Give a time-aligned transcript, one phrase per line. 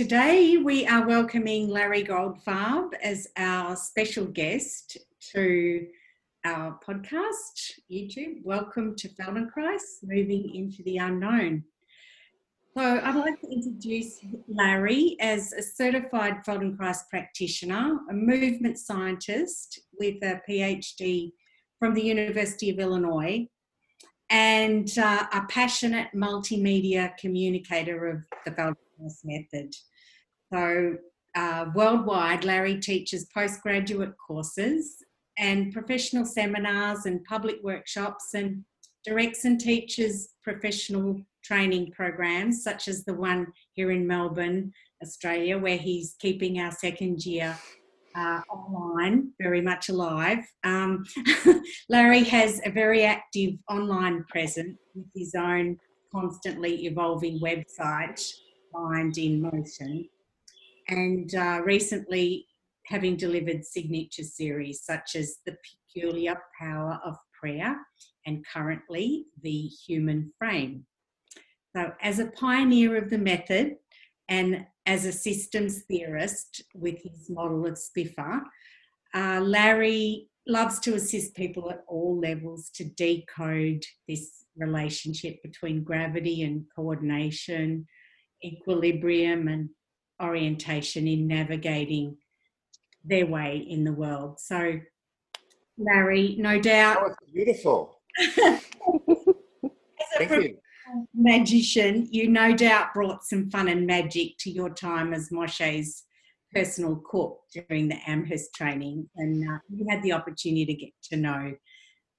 [0.00, 4.96] today we are welcoming Larry Goldfarb as our special guest
[5.32, 5.86] to
[6.46, 8.42] our podcast, YouTube.
[8.42, 11.64] Welcome to Feldenkrais, Moving into the Unknown.
[12.74, 20.16] So I'd like to introduce Larry as a certified Feldenkrais practitioner, a movement scientist with
[20.22, 21.32] a PhD
[21.78, 23.46] from the University of Illinois,
[24.30, 29.74] and uh, a passionate multimedia communicator of the Feldenkrais method.
[30.52, 30.96] So,
[31.36, 34.96] uh, worldwide, Larry teaches postgraduate courses
[35.38, 38.64] and professional seminars and public workshops and
[39.04, 44.72] directs and teaches professional training programs, such as the one here in Melbourne,
[45.02, 47.56] Australia, where he's keeping our second year
[48.14, 50.44] uh, online, very much alive.
[50.64, 51.04] Um,
[51.88, 55.78] Larry has a very active online presence with his own
[56.12, 58.20] constantly evolving website,
[58.72, 60.08] Mind in Motion,
[60.90, 62.46] and uh, recently
[62.86, 65.56] having delivered signature series such as The
[65.94, 67.76] Peculiar Power of Prayer
[68.26, 70.84] and currently The Human Frame.
[71.74, 73.76] So, as a pioneer of the method
[74.28, 78.40] and as a systems theorist with his model of SPIFFA,
[79.14, 86.42] uh, Larry loves to assist people at all levels to decode this relationship between gravity
[86.42, 87.86] and coordination,
[88.44, 89.68] equilibrium and
[90.20, 92.16] orientation in navigating
[93.04, 94.38] their way in the world.
[94.40, 94.80] So,
[95.78, 97.02] Larry, no doubt.
[97.02, 98.00] Was beautiful.
[100.18, 100.58] Thank you
[101.14, 106.04] magician, you no doubt brought some fun and magic to your time as Moshe's
[106.52, 111.16] personal cook during the Amherst training, and uh, you had the opportunity to get to
[111.16, 111.54] know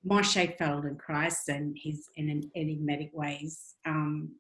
[0.08, 4.32] Moshe Feldenkrais and his in enigmatic ways um,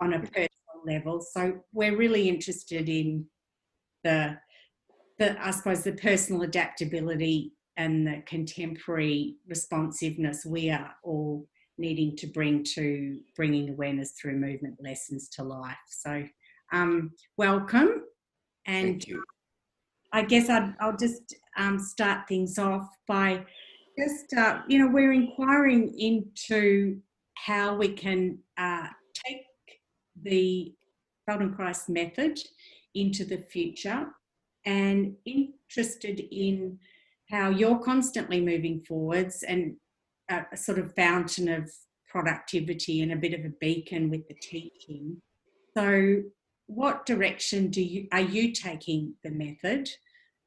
[0.00, 0.48] on a personal
[0.86, 1.20] level.
[1.20, 3.26] So we're really interested in
[4.02, 4.38] the,
[5.18, 12.26] the I suppose, the personal adaptability and the contemporary responsiveness we are all needing to
[12.28, 15.76] bring to bringing awareness through movement lessons to life.
[15.88, 16.24] So,
[16.72, 18.04] um, welcome.
[18.66, 19.04] And
[20.12, 23.44] I guess i will just um, start things off by
[23.98, 27.00] just, uh, you know, we're inquiring into
[27.34, 28.86] how we can uh,
[30.24, 30.74] the
[31.28, 32.38] Feldenkrais method
[32.94, 34.06] into the future
[34.66, 36.78] and interested in
[37.30, 39.76] how you're constantly moving forwards and
[40.30, 41.70] a, sort of fountain of
[42.08, 45.20] productivity and a bit of a beacon with the teaching.
[45.76, 46.22] So,
[46.66, 49.90] what direction do you are you taking the method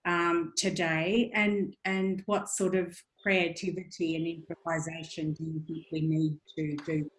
[0.06, 6.38] um, today, and and what sort of creativity and improvisation do you think we need
[6.56, 7.12] to do to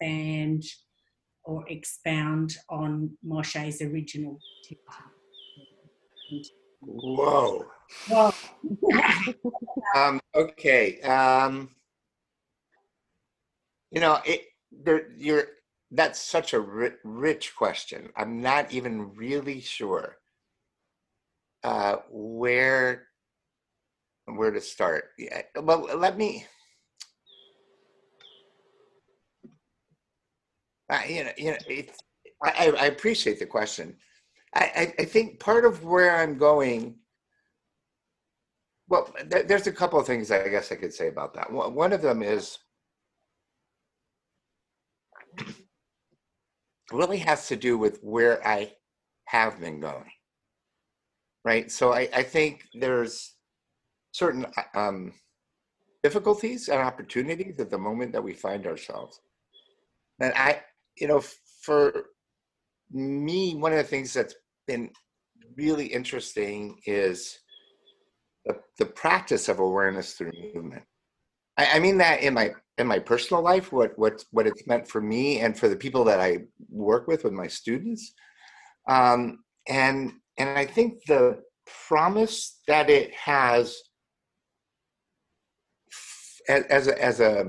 [0.00, 0.64] expand
[1.44, 6.54] or expound on Moshe's original teaching?
[6.80, 7.66] Whoa.
[8.08, 8.32] Whoa.
[9.94, 11.00] um, okay.
[11.02, 11.70] Um,
[13.90, 15.46] you know, it, there, you're,
[15.90, 18.10] that's such a ri- rich question.
[18.16, 20.16] I'm not even really sure
[21.64, 23.08] uh, where
[24.26, 25.10] where to start.
[25.18, 26.46] Yeah, well, let me.
[30.94, 31.98] I, you know, you know, it's,
[32.42, 33.96] I, I appreciate the question.
[34.54, 36.96] I, I, think part of where I'm going.
[38.88, 41.50] Well, there's a couple of things I guess I could say about that.
[41.50, 42.58] One of them is
[46.92, 48.72] really has to do with where I
[49.24, 50.10] have been going.
[51.44, 51.70] Right.
[51.70, 53.34] So I, I think there's
[54.12, 55.12] certain um,
[56.02, 59.20] difficulties and opportunities at the moment that we find ourselves.
[60.20, 60.60] And I,
[60.98, 61.22] you know,
[61.62, 62.06] for
[62.92, 64.34] me, one of the things that's
[64.66, 64.90] been
[65.56, 67.38] really interesting is
[68.44, 70.82] the, the practice of awareness through movement.
[71.56, 74.88] I, I mean that in my in my personal life, what what what it's meant
[74.88, 76.38] for me and for the people that I
[76.68, 78.14] work with with my students,
[78.88, 81.42] um, and and I think the
[81.88, 83.76] promise that it has
[86.48, 87.44] as, as a as a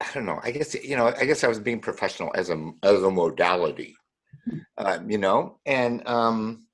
[0.00, 0.40] I don't know.
[0.42, 1.06] I guess you know.
[1.06, 3.96] I guess I was being professional as a as a modality,
[4.76, 6.66] uh, you know, and um,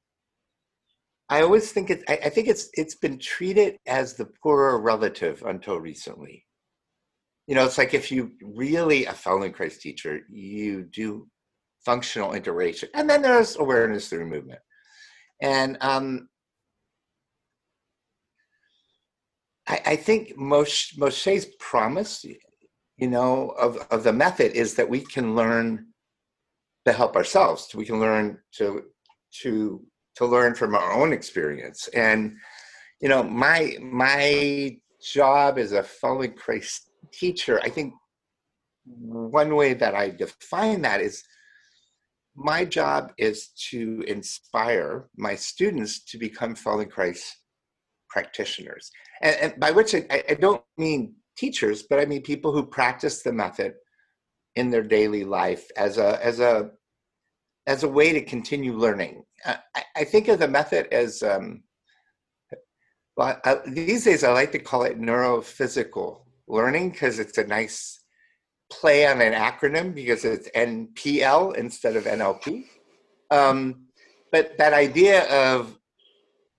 [1.31, 2.03] I always think it.
[2.07, 6.45] I, I think it's it's been treated as the poorer relative until recently.
[7.47, 11.27] You know, it's like if you really a Feldenkrais teacher, you do
[11.85, 14.61] functional integration, and then there's awareness through movement,
[15.41, 16.29] and um,
[19.67, 22.25] I, I think Moshe, Moshe's promise,
[22.97, 25.87] you know, of, of the method is that we can learn
[26.85, 27.75] to help ourselves.
[27.75, 28.85] We can learn to
[29.43, 29.85] to
[30.17, 31.89] to learn from our own experience.
[31.89, 32.37] And
[33.01, 34.77] you know, my my
[35.13, 36.81] job as a Feldenkrais
[37.13, 37.95] teacher, I think
[38.85, 41.23] one way that I define that is
[42.37, 47.23] my job is to inspire my students to become Feldenkrais
[48.09, 48.91] practitioners.
[49.23, 53.23] And, and by which I, I, don't mean teachers, but I mean people who practice
[53.23, 53.75] the method
[54.57, 56.71] in their daily life as a as a
[57.67, 59.25] as a way to continue learning.
[59.45, 59.59] I,
[59.97, 61.63] I think of the method as um,
[63.17, 68.05] well, I, these days I like to call it neurophysical learning because it's a nice
[68.71, 72.65] play on an acronym because it's NPL instead of NLP.
[73.31, 73.87] Um,
[74.33, 75.79] but that idea of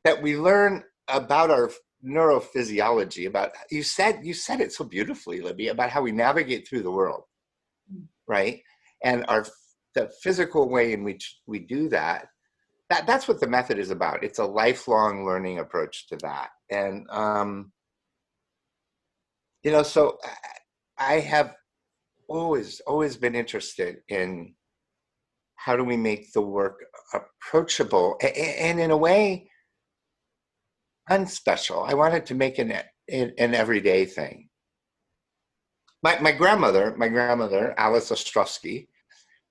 [0.05, 1.71] that we learn about our
[2.05, 6.83] neurophysiology, about you said you said it so beautifully, Libby, about how we navigate through
[6.83, 7.23] the world,
[8.27, 8.61] right?
[9.03, 9.45] And our
[9.95, 12.27] the physical way in which we do that.
[12.89, 14.23] That that's what the method is about.
[14.23, 17.71] It's a lifelong learning approach to that, and um,
[19.63, 20.19] you know, so
[20.97, 21.55] I have
[22.27, 24.53] always always been interested in
[25.55, 29.49] how do we make the work approachable and in a way
[31.09, 32.71] unspecial i wanted to make an
[33.09, 34.49] an everyday thing
[36.03, 38.87] my, my grandmother my grandmother alice ostrowski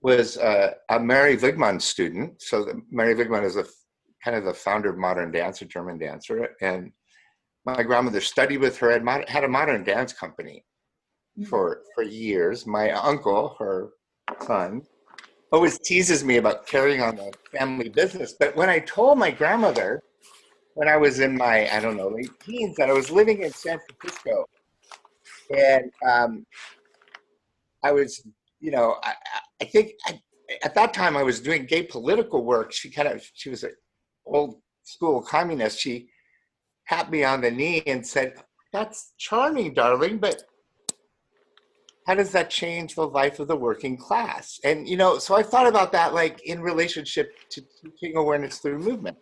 [0.03, 3.65] was a, a mary wigman student so the, mary wigman is a
[4.25, 6.91] kind of the founder of modern dance a german dancer and
[7.67, 10.65] my grandmother studied with her and had a modern dance company
[11.39, 11.49] Mm.
[11.49, 12.67] for for years.
[12.67, 13.91] My uncle, her
[14.47, 14.83] son,
[15.53, 18.35] always teases me about carrying on the family business.
[18.39, 20.03] But when I told my grandmother
[20.75, 23.53] when I was in my I don't know late teens that I was living in
[23.53, 24.45] San Francisco,
[25.57, 26.47] and um,
[27.83, 28.23] I was
[28.61, 29.15] you know I,
[29.63, 30.21] I think I,
[30.63, 32.73] at that time I was doing gay political work.
[32.73, 33.73] She kind of she was an
[34.27, 35.81] old school communist.
[35.81, 36.09] She
[36.89, 38.35] tapped me on the knee and said,
[38.73, 40.45] "That's charming, darling, but."
[42.07, 44.61] how does that change the life of the working class?
[44.63, 48.79] And you know, so I thought about that like in relationship to teaching awareness through
[48.79, 49.17] movement.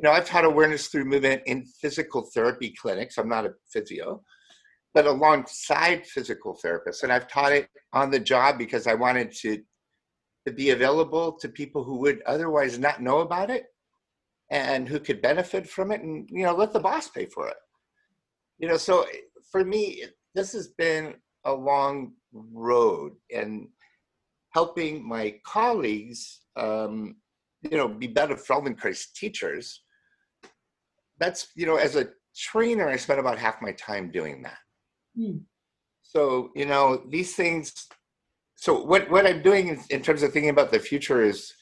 [0.00, 3.18] Know, I've taught awareness through movement in physical therapy clinics.
[3.18, 4.22] I'm not a physio,
[4.94, 9.60] but alongside physical therapists, and I've taught it on the job because I wanted to
[10.46, 13.64] to be available to people who would otherwise not know about it
[14.50, 17.56] and who could benefit from it, and you know, let the boss pay for it.
[18.58, 19.04] You know, so
[19.50, 20.04] for me,
[20.34, 21.14] this has been
[21.44, 23.68] a long road and
[24.50, 27.16] helping my colleagues um,
[27.62, 29.82] you know be better feldenkrais teachers
[31.18, 34.58] that's you know as a trainer i spent about half my time doing that
[35.18, 35.40] mm.
[36.02, 37.72] so you know these things
[38.56, 41.52] so what what i'm doing in, in terms of thinking about the future is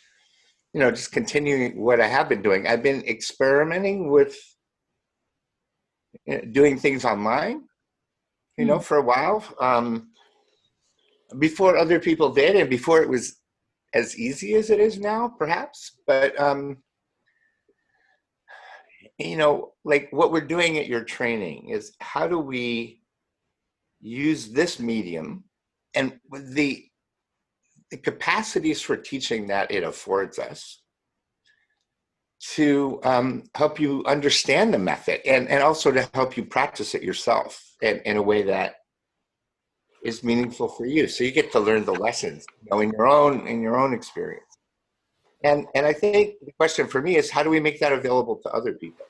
[0.73, 4.37] you know just continuing what i have been doing i've been experimenting with
[6.53, 7.63] doing things online
[8.57, 8.83] you know, hmm.
[8.83, 9.45] for a while.
[9.61, 10.11] Um,
[11.39, 13.37] before other people did, and before it was
[13.95, 15.99] as easy as it is now, perhaps.
[16.07, 16.79] But um,
[19.19, 23.01] you know, like what we're doing at your training is how do we
[24.01, 25.45] use this medium
[25.95, 26.85] and the
[27.91, 30.83] the capacities for teaching that it affords us
[32.41, 37.03] to um, help you understand the method and, and also to help you practice it
[37.03, 38.75] yourself in, in a way that
[40.05, 41.07] is meaningful for you.
[41.07, 43.95] So you get to learn the lessons you know, in your own in your own
[43.95, 44.46] experience.
[45.47, 48.37] And and I think the question for me is how do we make that available
[48.45, 49.07] to other people?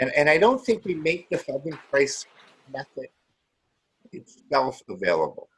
[0.00, 2.26] And and I don't think we make the Feldenkrais
[2.76, 3.10] method
[4.12, 5.48] itself available.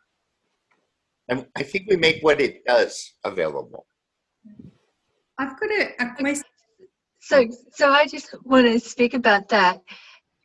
[1.29, 2.93] And I think we make what it does
[3.25, 3.87] available.
[5.39, 6.51] I've got a, a question
[7.21, 9.81] so, so I just want to speak about that.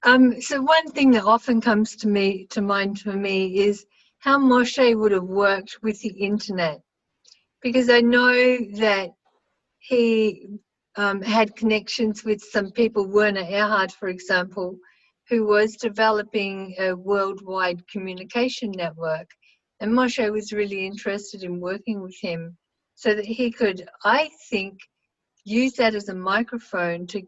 [0.03, 3.85] Um, so one thing that often comes to me to mind for me is
[4.19, 6.81] how Moshe would have worked with the internet,
[7.61, 8.33] because I know
[8.75, 9.14] that
[9.87, 10.47] he
[10.95, 14.77] um, had connections with some people, Werner Erhard, for example,
[15.29, 19.29] who was developing a worldwide communication network.
[19.79, 22.57] And Moshe was really interested in working with him
[22.95, 24.79] so that he could, I think,
[25.43, 27.21] use that as a microphone to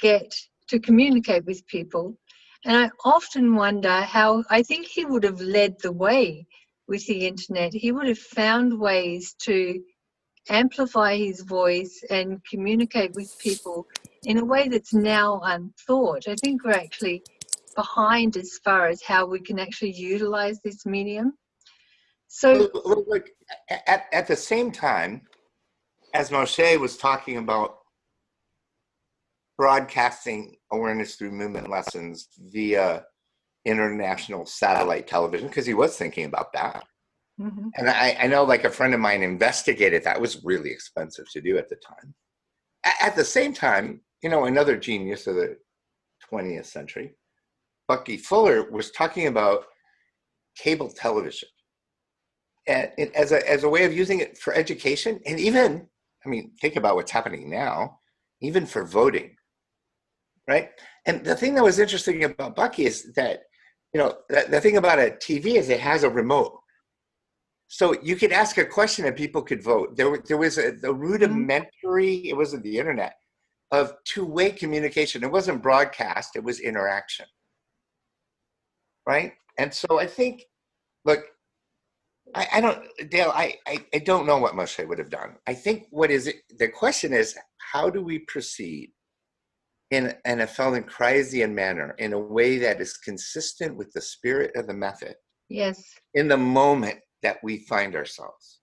[0.00, 0.32] get
[0.68, 2.16] to communicate with people.
[2.64, 6.46] And I often wonder how I think he would have led the way
[6.86, 7.72] with the internet.
[7.72, 9.80] He would have found ways to
[10.48, 13.86] amplify his voice and communicate with people
[14.24, 16.28] in a way that's now unthought.
[16.28, 17.22] I think we're actually
[17.74, 21.34] behind as far as how we can actually utilize this medium.
[22.28, 22.70] So,
[23.86, 25.22] at, at the same time,
[26.12, 27.78] as Moshe was talking about
[29.56, 33.04] broadcasting awareness through movement lessons via
[33.64, 36.84] international satellite television, because he was thinking about that.
[37.40, 37.70] Mhm.
[37.76, 40.20] And I, I know like a friend of mine investigated that.
[40.20, 42.14] Was really expensive to do at the time.
[43.00, 45.58] At the same time, you know, another genius of the
[46.30, 47.14] 20th century,
[47.88, 49.66] Bucky Fuller, was talking about
[50.56, 51.48] cable television
[52.66, 55.20] and as, a, as a way of using it for education.
[55.26, 55.86] And even,
[56.24, 58.00] I mean, think about what's happening now,
[58.40, 59.36] even for voting,
[60.48, 60.70] right?
[61.06, 63.42] And the thing that was interesting about Bucky is that,
[63.92, 66.58] you know, the, the thing about a TV is it has a remote.
[67.68, 69.96] So you could ask a question and people could vote.
[69.96, 71.00] There, there was a the mm-hmm.
[71.00, 73.14] rudimentary, it wasn't the internet,
[73.72, 75.24] of two-way communication.
[75.24, 77.26] It wasn't broadcast, it was interaction.
[79.06, 79.32] Right?
[79.58, 80.44] And so I think,
[81.04, 81.24] look,
[82.34, 85.36] I, I don't, Dale, I, I, I don't know what Moshe would have done.
[85.46, 88.90] I think what is it, the question is, how do we proceed
[89.90, 94.66] in, in a Feldenkraisian manner in a way that is consistent with the spirit of
[94.66, 95.14] the method?
[95.48, 95.82] yes.
[96.14, 98.60] in the moment that we find ourselves?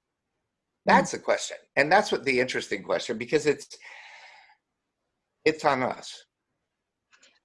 [0.88, 0.96] Hmm.
[0.96, 1.58] That's the question.
[1.76, 3.78] And that's what the interesting question because it's
[5.46, 6.08] it's on us.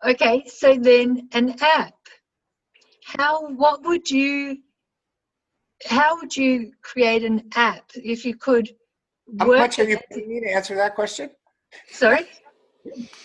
[0.07, 1.95] Okay, so then an app.
[3.05, 4.59] How, what would you,
[5.87, 8.71] how would you create an app if you could
[9.41, 11.31] How much are you it- paying me to answer that question?
[11.91, 12.27] Sorry?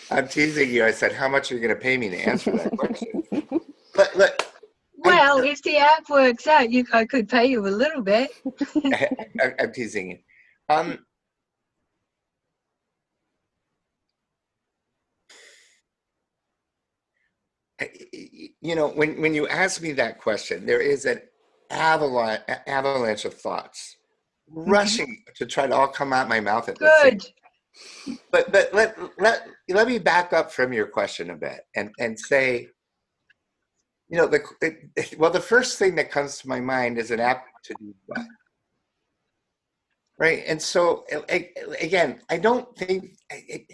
[0.09, 0.83] I'm teasing you.
[0.83, 3.23] I said, how much are you going to pay me to answer that question?
[3.95, 4.42] but look,
[5.23, 8.31] Well, if the app works out, you, I could pay you a little bit.
[8.75, 9.09] I,
[9.59, 10.17] I'm teasing you.
[10.69, 10.99] Um,
[18.61, 21.21] you know, when when you ask me that question, there is an
[21.69, 23.97] avalanche avalanche of thoughts
[24.47, 27.25] rushing to try to all come out my mouth at Good.
[28.31, 32.19] but but let let let me back up from your question a bit and and
[32.19, 32.67] say
[34.13, 37.45] you know the, well the first thing that comes to my mind is an app
[37.63, 38.21] to do what?
[40.19, 41.49] Right and so a-
[41.81, 43.65] again i don't think it,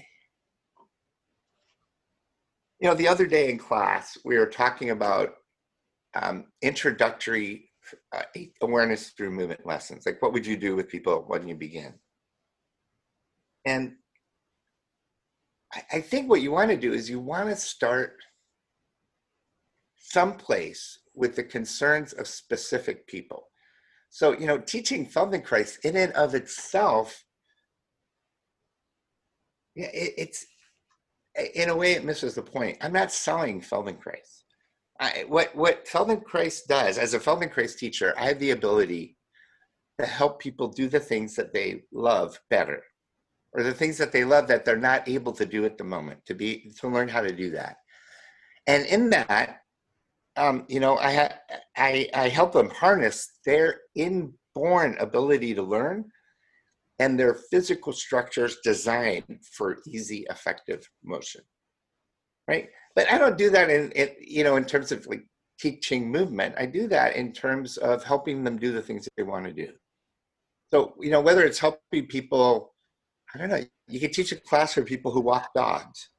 [2.80, 5.34] you know the other day in class we were talking about
[6.16, 7.70] um, introductory
[8.16, 8.24] uh,
[8.62, 11.94] awareness through movement lessons like what would you do with people when you begin?
[13.66, 13.96] And
[15.74, 18.14] I, I think what you want to do is you want to start
[20.00, 23.48] someplace with the concerns of specific people.
[24.10, 27.24] So, you know, teaching Feldenkrais in and of itself,
[29.76, 30.46] yeah, it, it's
[31.56, 32.78] in a way it misses the point.
[32.82, 34.44] I'm not selling Feldenkrais.
[35.00, 39.18] I, what what Feldenkrais does as a Feldenkrais teacher, I have the ability
[40.00, 42.84] to help people do the things that they love better
[43.54, 46.26] or the things that they love that they're not able to do at the moment
[46.26, 47.78] to be to learn how to do that
[48.68, 49.62] and in that
[50.40, 51.38] um, you know I, ha-
[51.78, 56.06] I i help them harness their inborn ability to learn
[57.00, 61.42] and their physical structures designed for easy effective motion
[62.48, 65.26] right but i don't do that in, in you know in terms of like
[65.60, 69.24] teaching movement i do that in terms of helping them do the things that they
[69.24, 69.70] want to do
[70.74, 72.74] so you know whether it's helping people
[73.34, 73.64] I don't know.
[73.88, 76.10] You could teach a class for people who walk dogs,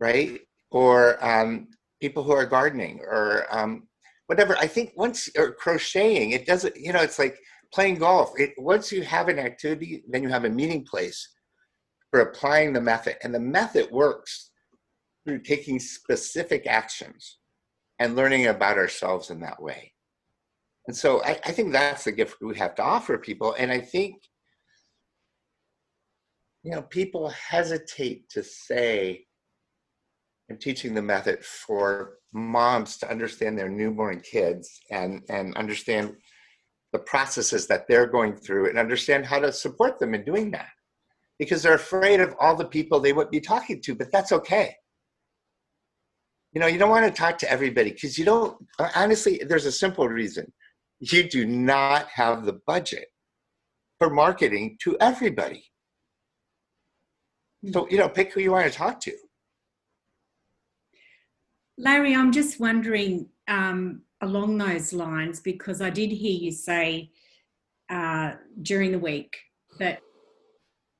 [0.00, 0.40] right?
[0.70, 1.68] Or um,
[2.02, 3.88] people who are gardening, or um,
[4.26, 4.56] whatever.
[4.58, 6.76] I think once or crocheting, it doesn't.
[6.76, 7.38] You know, it's like
[7.72, 8.32] playing golf.
[8.36, 11.20] It, once you have an activity, then you have a meeting place
[12.10, 14.50] for applying the method, and the method works
[15.24, 17.38] through taking specific actions
[18.00, 19.92] and learning about ourselves in that way.
[20.88, 23.54] And so I, I think that's the gift we have to offer people.
[23.56, 24.16] And I think
[26.62, 29.26] you know, people hesitate to say,
[30.52, 36.14] I'm teaching the method for moms to understand their newborn kids and, and understand
[36.92, 40.68] the processes that they're going through and understand how to support them in doing that.
[41.38, 44.76] Because they're afraid of all the people they would be talking to, but that's okay.
[46.52, 48.54] You know, you don't want to talk to everybody because you don't,
[48.94, 50.52] honestly, there's a simple reason.
[51.00, 53.06] You do not have the budget
[53.98, 55.64] for marketing to everybody.
[57.72, 59.12] So, you know, pick who you want to talk to.
[61.82, 67.10] Larry, I'm just wondering um, along those lines because I did hear you say
[67.90, 69.36] uh, during the week
[69.80, 70.00] that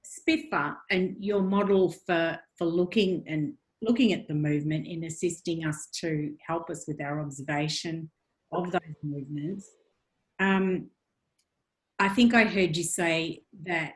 [0.05, 5.87] SPIFFA and your model for for looking and looking at the movement in assisting us
[6.01, 8.11] to help us with our observation
[8.53, 9.71] of those movements
[10.41, 10.91] um,
[12.01, 13.93] I think I heard you say that,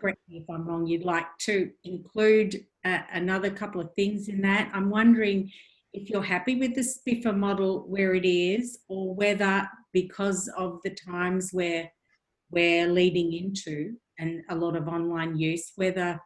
[0.00, 4.42] correct me if I'm wrong, you'd like to include uh, another couple of things in
[4.42, 4.68] that.
[4.74, 5.52] I'm wondering
[5.94, 10.90] if you're happy with the SPIFFA model where it is, or whether because of the
[10.90, 11.90] times where
[12.50, 16.20] we're leading into and a lot of online use, whether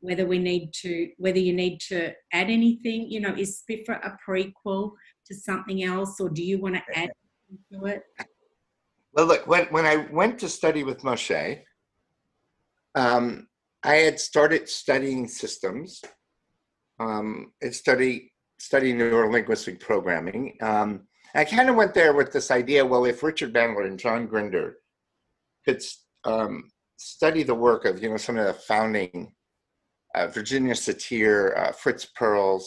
[0.00, 4.18] whether we need to whether you need to add anything you know is spiffa a
[4.28, 4.90] prequel
[5.24, 7.12] to something else or do you want to add
[7.72, 8.02] to it?
[9.12, 11.60] Well look when, when i went to study with moshe
[12.96, 13.46] um,
[13.84, 16.02] i had started studying systems.
[16.98, 18.31] Um, and study
[18.62, 21.00] studying neurolinguistic programming um,
[21.34, 24.76] i kind of went there with this idea well if richard bandler and john grinder
[25.64, 25.82] could
[26.24, 29.34] um, study the work of you know some of the founding
[30.14, 32.64] uh, Virginia Satir, uh, Fritz Perls,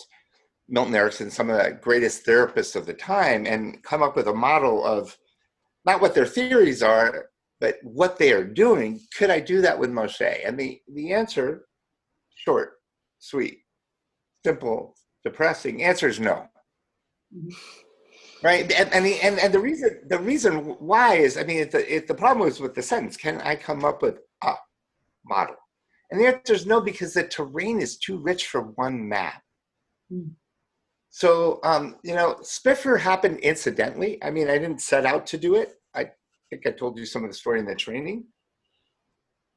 [0.68, 4.34] Milton Erickson, some of the greatest therapists of the time, and come up with a
[4.34, 5.16] model of
[5.86, 7.28] not what their theories are,
[7.60, 9.00] but what they are doing.
[9.16, 10.48] Could I do that with Moshe?
[10.48, 11.68] And the, the answer,
[12.36, 12.74] short,
[13.20, 13.60] sweet,
[14.44, 16.48] simple, depressing, answer is no.
[17.36, 17.50] Mm-hmm.
[18.44, 21.72] Right, and and the, and, and the reason the reason why is I mean if
[21.72, 24.54] the if the problem is with the sentence, can I come up with a
[25.26, 25.56] model?
[26.12, 29.42] And the answer is no, because the terrain is too rich for one map.
[30.12, 30.32] Mm.
[31.10, 34.22] So, um, you know, SPIFFA happened incidentally.
[34.24, 35.76] I mean, I didn't set out to do it.
[35.96, 36.12] I
[36.50, 38.26] think I told you some of the story in the training.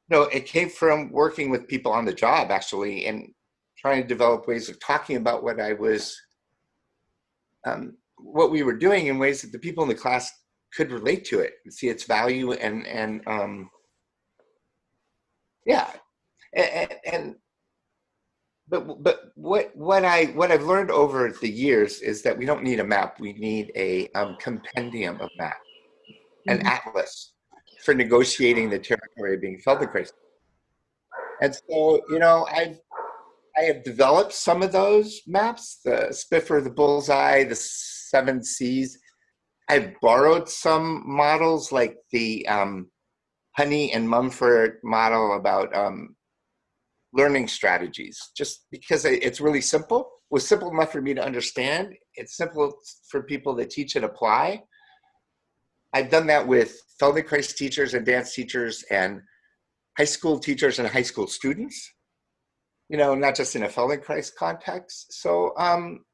[0.09, 3.35] No, it came from working with people on the job, actually, and
[3.81, 6.17] trying to develop ways of talking about what I was,
[7.67, 10.31] um, what we were doing in ways that the people in the class
[10.75, 13.71] could relate to it and see its value and, and, um,
[15.67, 15.91] yeah,
[16.55, 17.37] and, and
[18.69, 22.63] but but what what I what I've learned over the years is that we don't
[22.63, 23.19] need a map.
[23.19, 25.57] We need a um, compendium of maps,
[26.47, 26.67] an mm-hmm.
[26.67, 27.33] atlas
[27.85, 30.13] for negotiating the territory of being Feldenkrais.
[31.41, 32.81] And so you know I've
[33.59, 38.99] I have developed some of those maps, the SPIFFA, the Bullseye, the Seven Seas.
[39.69, 42.91] I've borrowed some models like the um,
[43.57, 46.15] Honey and Mumford model about um,
[47.13, 50.01] learning strategies just because it's really simple.
[50.01, 51.95] It was simple enough for me to understand.
[52.15, 52.73] It's simple
[53.11, 54.63] for people that teach and apply.
[55.93, 59.21] I've done that with feldenkrais teachers and dance teachers and
[59.97, 61.93] high school teachers and high school students
[62.89, 66.05] you know not just in a feldenkrais context so um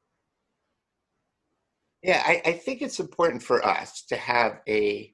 [2.03, 5.13] yeah I, I think it's important for us to have a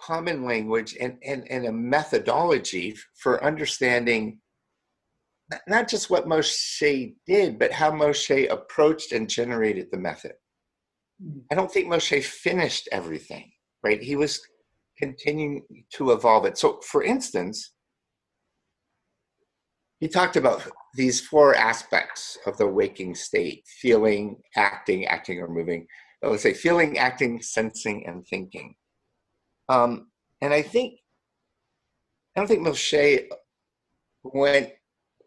[0.00, 4.38] common language and, and, and a methodology for understanding
[5.68, 10.32] not just what Moshe did, but how Moshe approached and generated the method.
[11.22, 11.40] Hmm.
[11.50, 14.02] I don't think Moshe finished everything, right?
[14.02, 14.40] He was
[14.98, 15.62] continuing
[15.94, 16.56] to evolve it.
[16.58, 17.73] So, for instance,
[20.04, 25.86] he talked about these four aspects of the waking state feeling, acting, acting or moving.
[26.22, 28.74] I would say feeling, acting, sensing, and thinking.
[29.70, 30.08] Um,
[30.42, 31.00] and I think,
[32.36, 33.28] I don't think Moshe
[34.22, 34.72] went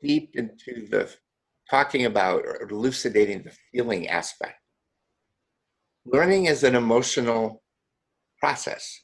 [0.04, 1.12] deep into the
[1.72, 4.60] talking about or elucidating the feeling aspect.
[6.06, 7.64] Learning is an emotional
[8.40, 9.02] process.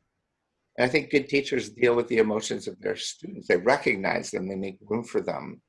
[0.78, 3.48] And I think good teachers deal with the emotions of their students.
[3.48, 5.62] They recognize them, they make room for them.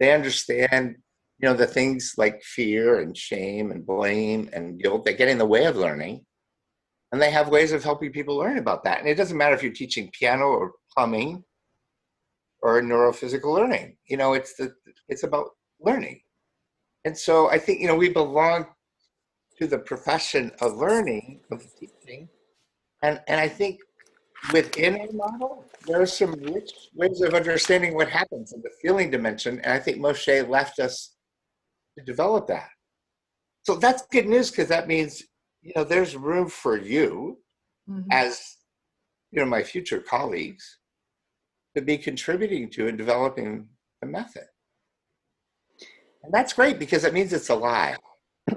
[0.00, 0.96] They understand,
[1.38, 5.38] you know, the things like fear and shame and blame and guilt that get in
[5.38, 6.24] the way of learning.
[7.12, 9.00] And they have ways of helping people learn about that.
[9.00, 11.42] And it doesn't matter if you're teaching piano or plumbing
[12.60, 13.96] or neurophysical learning.
[14.08, 14.72] You know, it's the
[15.08, 16.20] it's about learning.
[17.04, 18.66] And so I think, you know, we belong
[19.58, 22.28] to the profession of learning, of teaching.
[23.02, 23.80] And and I think
[24.52, 29.10] within a model, there are some rich ways of understanding what happens in the feeling
[29.10, 29.60] dimension.
[29.60, 31.14] And I think Moshe left us
[31.96, 32.68] to develop that.
[33.64, 35.22] So that's good news because that means,
[35.62, 37.38] you know, there's room for you
[37.88, 38.08] mm-hmm.
[38.10, 38.56] as,
[39.30, 40.78] you know, my future colleagues
[41.76, 43.68] to be contributing to and developing
[44.00, 44.44] the method.
[46.22, 47.98] And that's great because it means it's alive.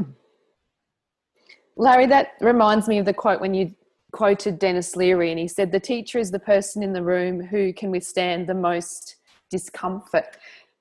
[1.75, 3.75] Larry, that reminds me of the quote when you
[4.11, 7.73] quoted Dennis Leary, and he said, The teacher is the person in the room who
[7.73, 9.17] can withstand the most
[9.49, 10.37] discomfort.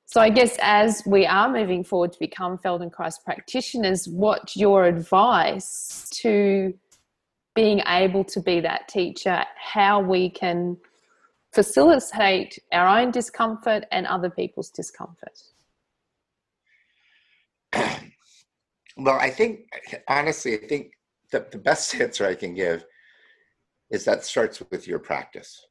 [0.06, 6.08] So, I guess as we are moving forward to become Feldenkrais practitioners, what's your advice
[6.14, 6.74] to
[7.54, 10.76] being able to be that teacher, how we can
[11.52, 15.42] facilitate our own discomfort and other people's discomfort?
[18.96, 19.60] Well, I think,
[20.08, 20.92] honestly, I think
[21.30, 22.84] the, the best answer I can give
[23.90, 25.66] is that starts with your practice.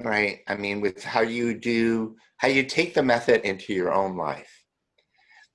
[0.00, 0.40] Right?
[0.48, 4.50] I mean with how you do how you take the method into your own life.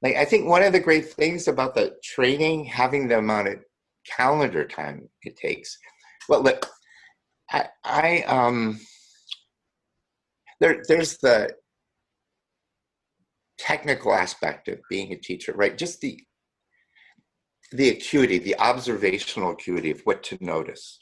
[0.01, 3.55] Like i think one of the great things about the training having the amount of
[4.09, 5.77] calendar time it takes
[6.29, 6.65] well look
[7.51, 8.79] i i um
[10.61, 11.53] there there's the
[13.57, 15.77] technical aspect of being a teacher right?
[15.77, 16.19] Just the
[17.71, 20.99] the acuity the observational acuity of what to notice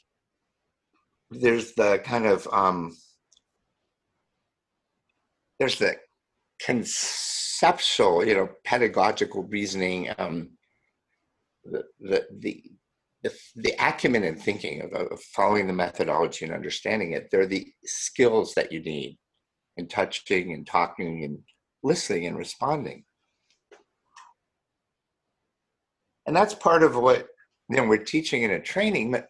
[1.30, 2.96] there's the kind of um
[5.58, 5.96] there's the
[6.60, 10.50] conceptual, you know, pedagogical reasoning, um,
[11.64, 12.26] the, the,
[13.22, 17.28] the, the, acumen and thinking of, of following the methodology and understanding it.
[17.30, 19.18] They're the skills that you need
[19.76, 21.38] in touching and talking and
[21.82, 23.04] listening and responding.
[26.26, 27.28] And that's part of what
[27.68, 29.12] you know, we're teaching in a training.
[29.12, 29.28] But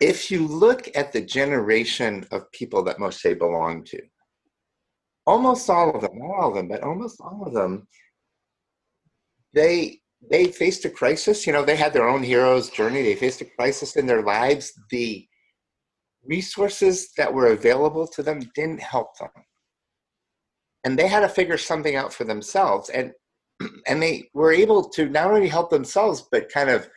[0.00, 4.00] if you look at the generation of people that Moshe belonged to,
[5.26, 7.86] almost all of them, not all of them, but almost all of them,
[9.54, 10.00] they
[10.30, 11.46] they faced a crisis.
[11.46, 13.02] You know, they had their own hero's journey.
[13.02, 14.72] They faced a crisis in their lives.
[14.90, 15.26] The
[16.24, 19.30] resources that were available to them didn't help them,
[20.84, 22.88] and they had to figure something out for themselves.
[22.90, 23.12] And
[23.86, 26.88] and they were able to not only help themselves, but kind of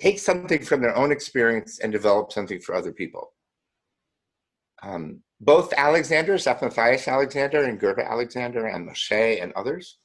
[0.00, 3.32] take something from their own experience and develop something for other people.
[4.82, 9.98] Um, both Alexanders, Matthias Alexander and Gerda Alexander and Moshe and others.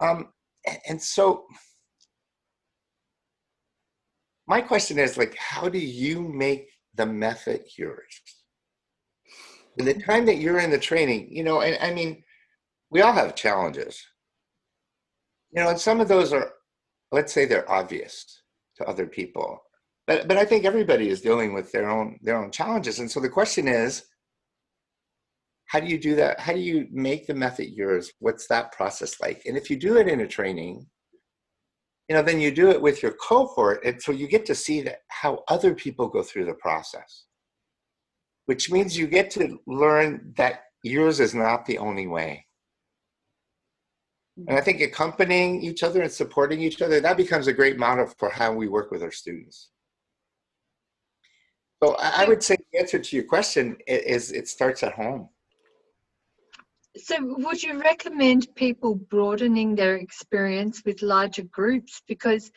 [0.00, 0.28] Um,
[0.88, 1.46] and so
[4.46, 8.22] my question is like, how do you make the method yours?
[9.76, 12.22] In the time that you're in the training, you know, and I mean,
[12.90, 14.02] we all have challenges.
[15.52, 16.52] You know, and some of those are,
[17.12, 18.42] let's say they're obvious
[18.76, 19.60] to other people
[20.08, 23.20] but but I think everybody is dealing with their own their own challenges, and so
[23.20, 24.04] the question is,
[25.66, 26.40] how do you do that?
[26.40, 28.10] How do you make the method yours?
[28.18, 29.42] What's that process like?
[29.44, 30.86] And if you do it in a training,
[32.08, 34.80] you know, then you do it with your cohort, and so you get to see
[34.80, 37.26] that how other people go through the process,
[38.46, 42.46] which means you get to learn that yours is not the only way.
[44.46, 48.06] And I think accompanying each other and supporting each other, that becomes a great model
[48.18, 49.70] for how we work with our students.
[51.82, 55.28] So I would say the answer to your question is it starts at home.
[56.96, 62.02] So, would you recommend people broadening their experience with larger groups?
[62.08, 62.50] Because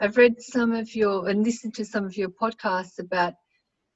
[0.00, 3.34] I've read some of your and listened to some of your podcasts about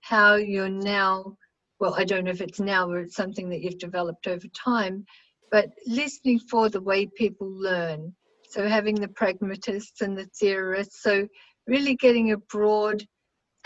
[0.02, 1.36] how you're now,
[1.80, 5.04] well, I don't know if it's now or it's something that you've developed over time,
[5.50, 8.14] but listening for the way people learn.
[8.50, 11.02] So, having the pragmatists and the theorists.
[11.02, 11.28] So,
[11.66, 13.04] really getting a broad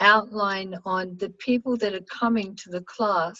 [0.00, 3.38] outline on the people that are coming to the class,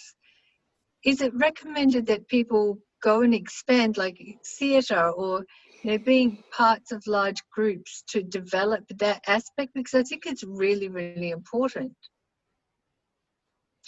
[1.05, 4.19] is it recommended that people go and expand like
[4.59, 5.45] theatre or
[5.83, 10.45] you know being parts of large groups to develop that aspect because I think it's
[10.45, 11.97] really really important.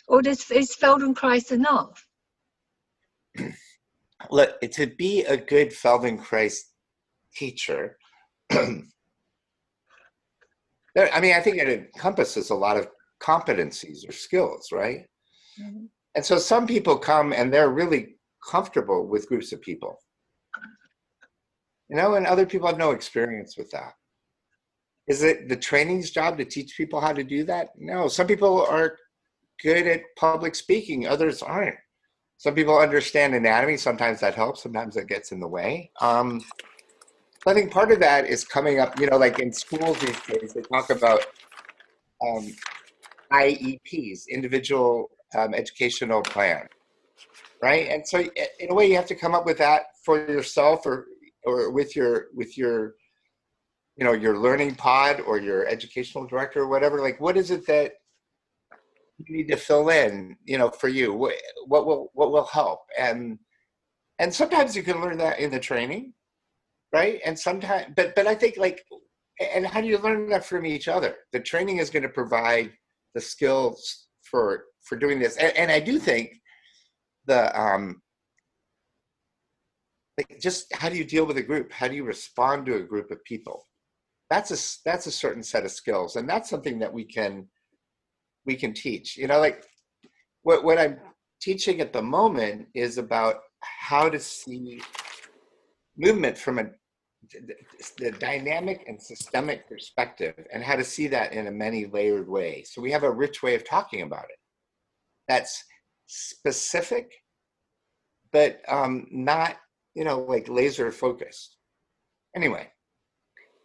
[0.09, 2.07] Or does is Feldenkrais enough?
[4.31, 6.57] Look, to be a good Feldenkrais
[7.35, 7.97] teacher,
[8.51, 8.83] I
[11.21, 12.89] mean, I think it encompasses a lot of
[13.23, 15.07] competencies or skills, right?
[15.61, 15.87] Mm-hmm.
[16.15, 18.17] And so some people come and they're really
[18.49, 19.99] comfortable with groups of people,
[21.89, 23.95] you know, and other people have no experience with that.
[25.07, 27.71] Is it the training's job to teach people how to do that?
[27.77, 28.09] No.
[28.09, 28.97] Some people are
[29.63, 31.77] good at public speaking, others aren't.
[32.37, 33.77] Some people understand anatomy.
[33.77, 34.63] Sometimes that helps.
[34.63, 35.91] Sometimes that gets in the way.
[36.01, 36.45] Um,
[37.47, 40.55] I think part of that is coming up, you know, like in schools these days,
[40.55, 41.27] they talk about
[42.27, 42.51] um,
[43.33, 46.67] IEPs, individual um, educational plan,
[47.63, 47.89] right?
[47.89, 48.21] And so,
[48.61, 51.07] in a way, you have to come up with that for yourself, or
[51.45, 52.95] or with your with your,
[53.97, 57.01] you know, your learning pod or your educational director or whatever.
[57.01, 57.93] Like, what is it that
[59.19, 61.13] you need to fill in, you know, for you?
[61.15, 62.81] What, will what will help?
[62.99, 63.39] And
[64.19, 66.13] and sometimes you can learn that in the training
[66.93, 68.85] right and sometimes but but i think like
[69.55, 72.71] and how do you learn that from each other the training is going to provide
[73.15, 76.31] the skills for for doing this and, and i do think
[77.27, 78.01] the um
[80.19, 82.83] like just how do you deal with a group how do you respond to a
[82.83, 83.67] group of people
[84.31, 87.47] that's a that's a certain set of skills and that's something that we can
[88.47, 89.65] we can teach you know like
[90.43, 90.99] what what i'm
[91.41, 94.81] teaching at the moment is about how to see
[95.97, 96.65] movement from a
[97.99, 102.65] the, dynamic and systemic perspective and how to see that in a many layered way.
[102.67, 104.39] So we have a rich way of talking about it
[105.29, 105.65] that's
[106.07, 107.11] specific,
[108.33, 109.57] but um, not,
[109.95, 111.57] you know, like laser focused.
[112.37, 112.69] Anyway.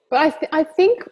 [0.09, 1.03] But I, th- I think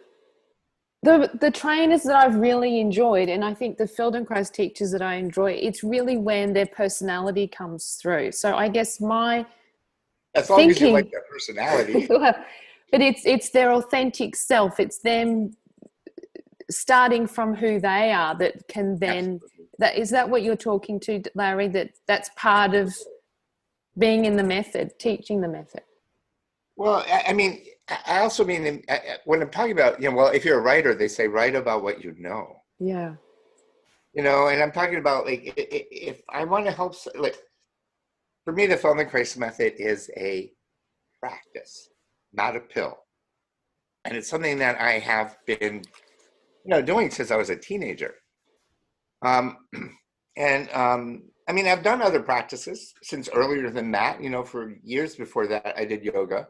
[1.04, 5.16] the the trainers that I've really enjoyed, and I think the Feldenkrais teachers that I
[5.16, 8.32] enjoy, it's really when their personality comes through.
[8.32, 9.46] So I guess my
[10.36, 12.08] as long thinking, as you like their personality.
[12.92, 14.80] but it's it's their authentic self.
[14.80, 15.52] It's them
[16.70, 19.68] starting from who they are that can then Absolutely.
[19.80, 22.94] that is that what you're talking to larry that that's part of
[23.98, 25.82] being in the method teaching the method
[26.76, 28.84] well i mean i also mean
[29.26, 31.84] when i'm talking about you know well if you're a writer they say write about
[31.84, 33.14] what you know yeah
[34.14, 37.38] you know and i'm talking about like if i want to help like
[38.48, 40.50] for me, the Feldenkrais method is a
[41.20, 41.90] practice,
[42.32, 42.98] not a pill.
[44.06, 45.84] And it's something that I have been,
[46.64, 48.14] you know, doing since I was a teenager.
[49.22, 49.58] Um,
[50.38, 54.24] and um, I mean, I've done other practices since earlier than that.
[54.24, 56.48] You know, for years before that, I did yoga,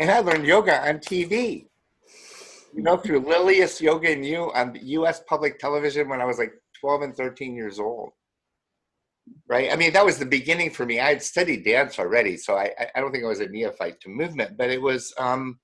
[0.00, 1.66] and I learned yoga on TV.
[2.74, 5.22] You know, through Lilias Yoga and You on U.S.
[5.26, 8.12] public television when I was like 12 and 13 years old
[9.48, 9.72] right?
[9.72, 11.00] I mean, that was the beginning for me.
[11.00, 14.08] I had studied dance already, so I, I don't think I was a neophyte to
[14.08, 15.58] movement, but it was, um,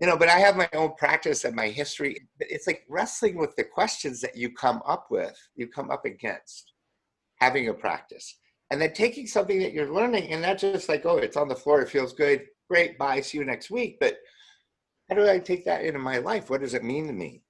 [0.00, 2.16] you know, but I have my own practice and my history.
[2.40, 6.72] It's like wrestling with the questions that you come up with, you come up against
[7.40, 8.38] having a practice.
[8.74, 11.54] And then taking something that you're learning and not just like, oh, it's on the
[11.54, 13.98] floor, it feels good, great, bye, see you next week.
[14.00, 14.16] But
[15.08, 16.50] how do I take that into my life?
[16.50, 17.44] What does it mean to me?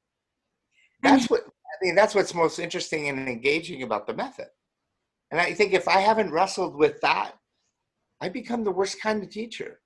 [1.02, 4.48] That's what I mean, that's what's most interesting and engaging about the method.
[5.30, 7.32] And I think if I haven't wrestled with that,
[8.20, 9.80] I become the worst kind of teacher.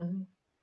[0.00, 0.22] Mm-hmm.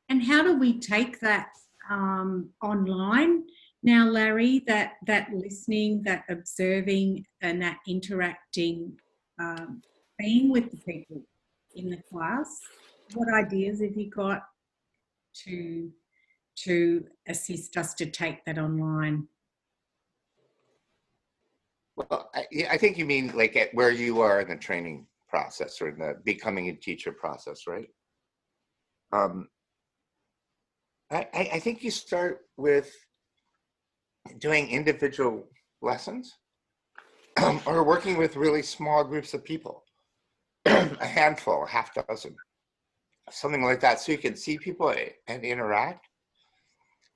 [0.09, 1.49] And how do we take that
[1.87, 3.43] um, online
[3.83, 4.63] now, Larry?
[4.65, 8.97] That that listening, that observing, and that interacting,
[9.39, 9.83] um,
[10.19, 11.23] being with the people
[11.75, 12.59] in the class.
[13.15, 14.43] What ideas have you got
[15.45, 15.89] to
[16.63, 19.27] to assist us to take that online?
[21.95, 25.81] Well, I, I think you mean like at where you are in the training process
[25.81, 27.87] or in the becoming a teacher process, right?
[29.11, 29.47] Um,
[31.11, 32.93] I, I think you start with
[34.37, 35.47] doing individual
[35.81, 36.37] lessons
[37.37, 39.83] um, or working with really small groups of people,
[40.65, 42.35] a handful, a half dozen,
[43.29, 44.93] something like that, so you can see people
[45.27, 46.05] and interact.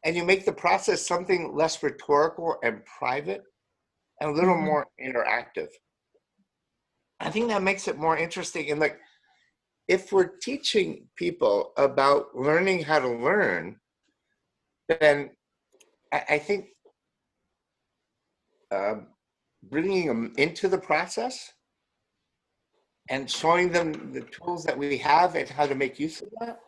[0.06, 3.44] And you make the process something less rhetorical and private
[4.20, 4.66] and a little mm-hmm.
[4.66, 5.70] more interactive.
[7.20, 8.70] I think that makes it more interesting.
[8.70, 9.00] And like,
[9.88, 13.78] if we're teaching people about learning how to learn,
[14.88, 15.30] then
[16.12, 16.68] I, I think
[18.72, 18.96] uh,
[19.70, 21.52] bringing them into the process
[23.10, 26.60] and showing them the tools that we have and how to make use of that.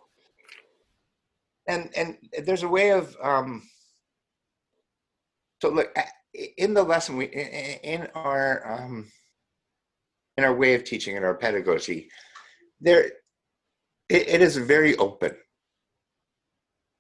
[1.67, 3.63] And and there's a way of um,
[5.61, 5.95] so look
[6.57, 9.11] in the lesson we in our um,
[10.37, 12.09] in our way of teaching in our pedagogy
[12.79, 13.05] there
[14.09, 15.35] it, it is very open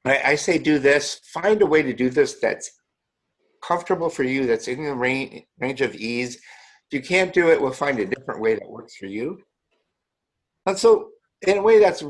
[0.05, 2.71] I, I, say do this find a way to do this that's
[3.61, 6.39] comfortable for you that's in the range range of ease
[6.89, 9.41] if you can't do it we'll find a different way that works for you.
[10.65, 11.09] And so
[11.47, 12.03] in a way that's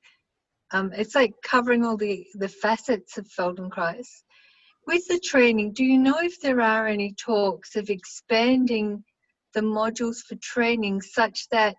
[0.71, 4.07] um, it's like covering all the, the facets of Feldenkrais?
[4.85, 9.03] With the training, do you know if there are any talks of expanding
[9.57, 11.75] the modules for training such that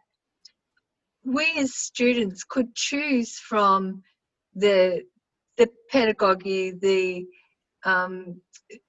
[1.25, 4.03] we as students could choose from
[4.57, 5.03] the
[5.59, 7.27] the pedagogy, the
[7.85, 8.41] um,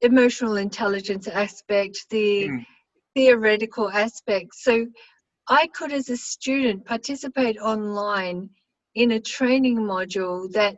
[0.01, 2.65] emotional intelligence aspect, the Mm.
[3.15, 4.49] theoretical aspect.
[4.55, 4.87] So
[5.47, 8.49] I could, as a student, participate online
[8.95, 10.77] in a training module that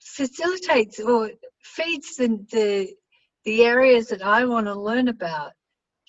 [0.00, 1.30] facilitates or
[1.62, 2.94] feeds the, the,
[3.44, 5.52] the areas that I want to learn about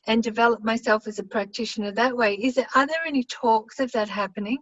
[0.08, 2.36] and develop myself as a practitioner that way.
[2.36, 4.58] Is there, are there any talks of that happening?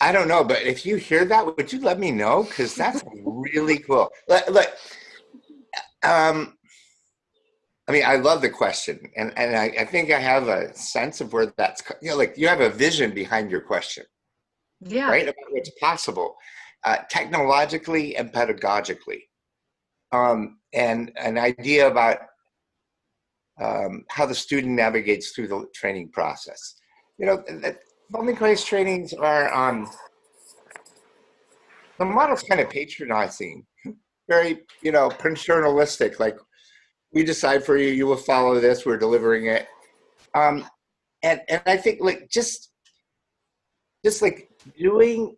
[0.00, 2.44] I don't know, but if you hear that, would you let me know?
[2.44, 4.08] Because that's really cool.
[4.28, 4.68] Look, look,
[6.04, 6.56] um,
[7.88, 11.20] I mean, I love the question, and and I, I think I have a sense
[11.20, 14.04] of where that's you know, like you have a vision behind your question,
[14.80, 15.08] Yeah.
[15.08, 15.22] right?
[15.22, 16.36] About what's possible,
[16.84, 19.22] uh, technologically and pedagogically,
[20.12, 22.18] um, and an idea about
[23.60, 26.76] um, how the student navigates through the training process.
[27.18, 27.44] You know,
[28.12, 29.88] Feldenkrais trainings are um,
[31.98, 33.66] the model's kind of patronizing,
[34.28, 36.20] very you know paternalistic.
[36.20, 36.38] Like
[37.12, 38.86] we decide for you, you will follow this.
[38.86, 39.66] We're delivering it,
[40.34, 40.64] um,
[41.22, 42.70] and and I think like just
[44.04, 45.36] just like doing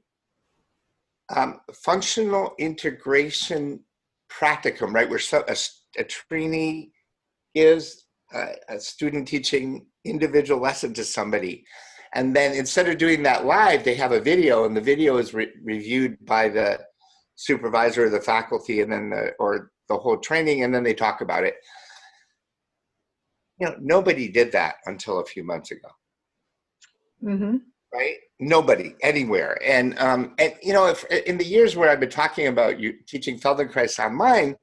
[1.35, 3.81] um, functional integration
[4.31, 5.09] practicum, right?
[5.09, 5.57] Where so, a,
[5.99, 6.93] a trainee
[7.55, 11.65] gives a, a student teaching individual lesson to somebody.
[12.15, 15.33] And then instead of doing that live they have a video and the video is
[15.35, 16.81] re- reviewed by the
[17.37, 21.21] supervisor or the faculty and then the or the whole training and then they talk
[21.21, 21.55] about it.
[23.59, 25.89] You know nobody did that until a few months ago.
[27.23, 27.57] Mm-hmm.
[27.93, 28.17] right?
[28.39, 29.59] Nobody anywhere.
[29.65, 32.95] And um and you know if in the years where i've been talking about you
[33.07, 34.57] teaching feldenkrais online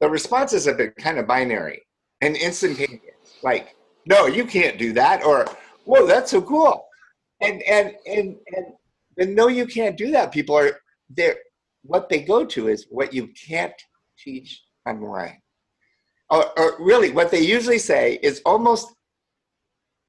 [0.00, 1.85] the responses have been kind of binary
[2.20, 3.00] and instantaneous.
[3.42, 3.76] Like
[4.06, 5.46] no you can't do that or
[5.84, 6.86] whoa that's so cool.
[7.40, 8.66] And and and and
[9.16, 10.32] the no you can't do that.
[10.32, 11.36] People are there
[11.82, 13.74] what they go to is what you can't
[14.18, 15.40] teach online.
[16.28, 18.92] Or, or really what they usually say is almost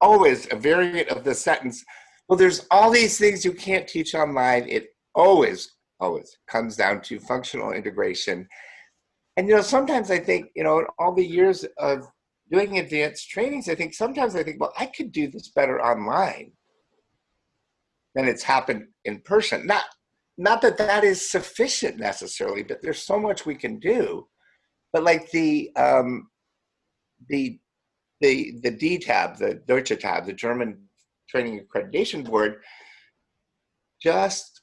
[0.01, 1.83] always a variant of the sentence
[2.27, 4.67] well there's all these things you can't teach online.
[4.67, 8.47] It always always comes down to functional integration
[9.37, 12.05] and you know sometimes i think you know in all the years of
[12.51, 16.51] doing advanced trainings i think sometimes i think well i could do this better online
[18.17, 19.67] than it's happened in person.
[19.67, 19.83] Not
[20.39, 24.27] not that that is sufficient necessarily but there's so much we can do.
[24.91, 26.29] But like the um
[27.29, 27.59] the
[28.19, 30.89] the the DTAB, the Deutsche Tab, the German
[31.29, 32.55] Training Accreditation Board,
[34.01, 34.61] just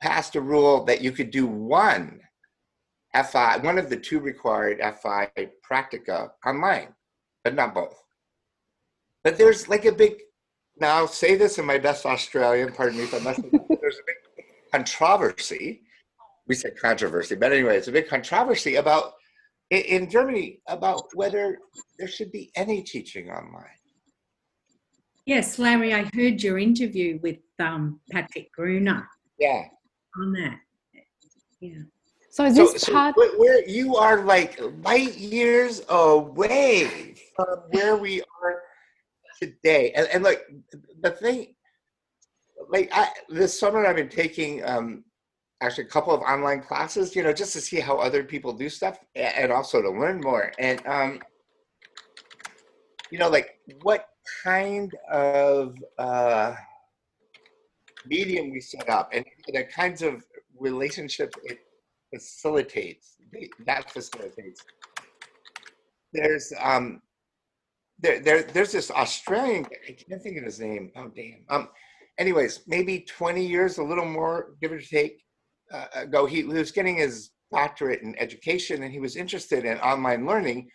[0.00, 2.20] passed a rule that you could do one
[3.14, 5.30] FI, one of the two required FI
[5.68, 6.88] practica online,
[7.44, 7.96] but not both.
[9.22, 10.14] But there's like a big,
[10.78, 13.44] now I'll say this in my best Australian, pardon me if I mess up,
[13.80, 15.82] there's a big controversy.
[16.46, 19.14] We said controversy, but anyway, it's a big controversy about
[19.70, 21.58] in, in Germany about whether
[21.98, 23.64] there should be any teaching online.
[25.26, 29.62] Yes, Larry, I heard your interview with um, Patrick Gruner Yeah.
[30.20, 30.58] on that.
[31.60, 31.78] Yeah.
[32.34, 38.22] So is So, this so where you are like light years away from where we
[38.22, 38.60] are
[39.40, 39.92] today.
[39.92, 40.42] And, and like
[41.00, 41.54] the thing,
[42.70, 45.04] like I, this summer I've been taking um,
[45.60, 48.68] actually a couple of online classes, you know, just to see how other people do
[48.68, 50.50] stuff and also to learn more.
[50.58, 51.20] And, um,
[53.12, 54.08] you know, like what
[54.42, 56.56] kind of uh,
[58.08, 60.24] medium we set up and the kinds of
[60.58, 61.60] relationships it
[62.14, 63.16] facilitates
[63.66, 64.60] that facilitates.
[66.12, 67.02] There's um
[68.00, 71.68] there, there there's this australian i can't think of his name oh damn um
[72.18, 75.22] anyways maybe 20 years a little more give or take
[75.72, 79.78] uh, ago he, he was getting his doctorate in education and he was interested in
[79.78, 80.68] online learning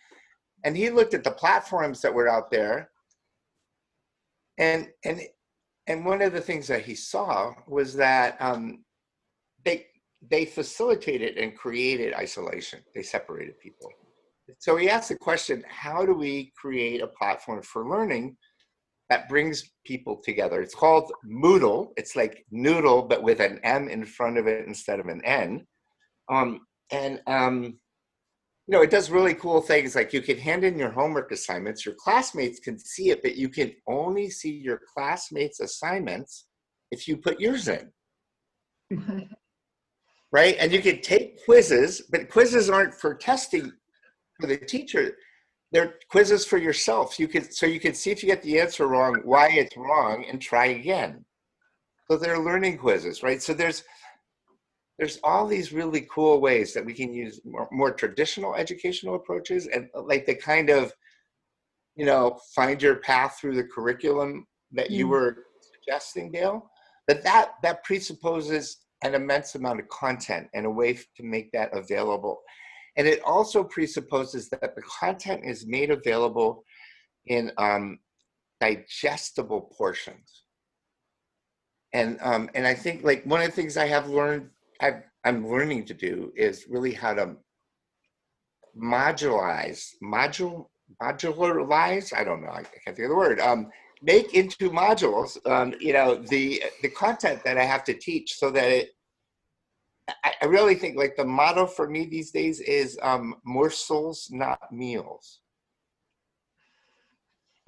[0.64, 2.90] and he looked at the platforms that were out there
[4.58, 5.20] and and
[5.86, 8.82] and one of the things that he saw was that um
[9.64, 9.86] they
[10.28, 12.80] they facilitated and created isolation.
[12.94, 13.90] They separated people.
[14.58, 18.36] So he asked the question how do we create a platform for learning
[19.08, 20.60] that brings people together?
[20.60, 21.88] It's called Moodle.
[21.96, 25.66] It's like noodle, but with an M in front of it instead of an N.
[26.28, 26.60] Um,
[26.92, 27.78] and um,
[28.66, 31.84] you know, it does really cool things like you can hand in your homework assignments,
[31.84, 36.46] your classmates can see it, but you can only see your classmates' assignments
[36.92, 37.90] if you put yours in.
[40.32, 40.56] right?
[40.58, 43.72] And you can take quizzes, but quizzes aren't for testing
[44.40, 45.16] for the teacher.
[45.72, 47.18] They're quizzes for yourself.
[47.18, 50.24] You can so you can see if you get the answer wrong, why it's wrong,
[50.28, 51.24] and try again.
[52.10, 53.40] So they're learning quizzes, right?
[53.40, 53.84] So there's
[54.98, 59.66] there's all these really cool ways that we can use more, more traditional educational approaches
[59.66, 60.92] and uh, like the kind of
[61.96, 65.10] you know find your path through the curriculum that you mm.
[65.10, 65.36] were
[65.72, 66.70] suggesting dale
[67.06, 71.74] but that that presupposes an immense amount of content and a way to make that
[71.76, 72.40] available
[72.96, 76.64] and it also presupposes that the content is made available
[77.26, 77.98] in um,
[78.60, 80.44] digestible portions
[81.92, 84.48] and um, and i think like one of the things i have learned
[84.80, 84.94] i
[85.24, 87.36] am learning to do is really how to
[88.76, 90.66] modularize, module,
[91.02, 92.14] modularize.
[92.14, 92.50] I don't know.
[92.50, 93.40] I can't think of the word.
[93.40, 93.70] Um,
[94.02, 95.38] make into modules.
[95.48, 98.90] Um, you know the the content that I have to teach so that it.
[100.24, 104.72] I, I really think like the motto for me these days is um, morsels, not
[104.72, 105.40] meals.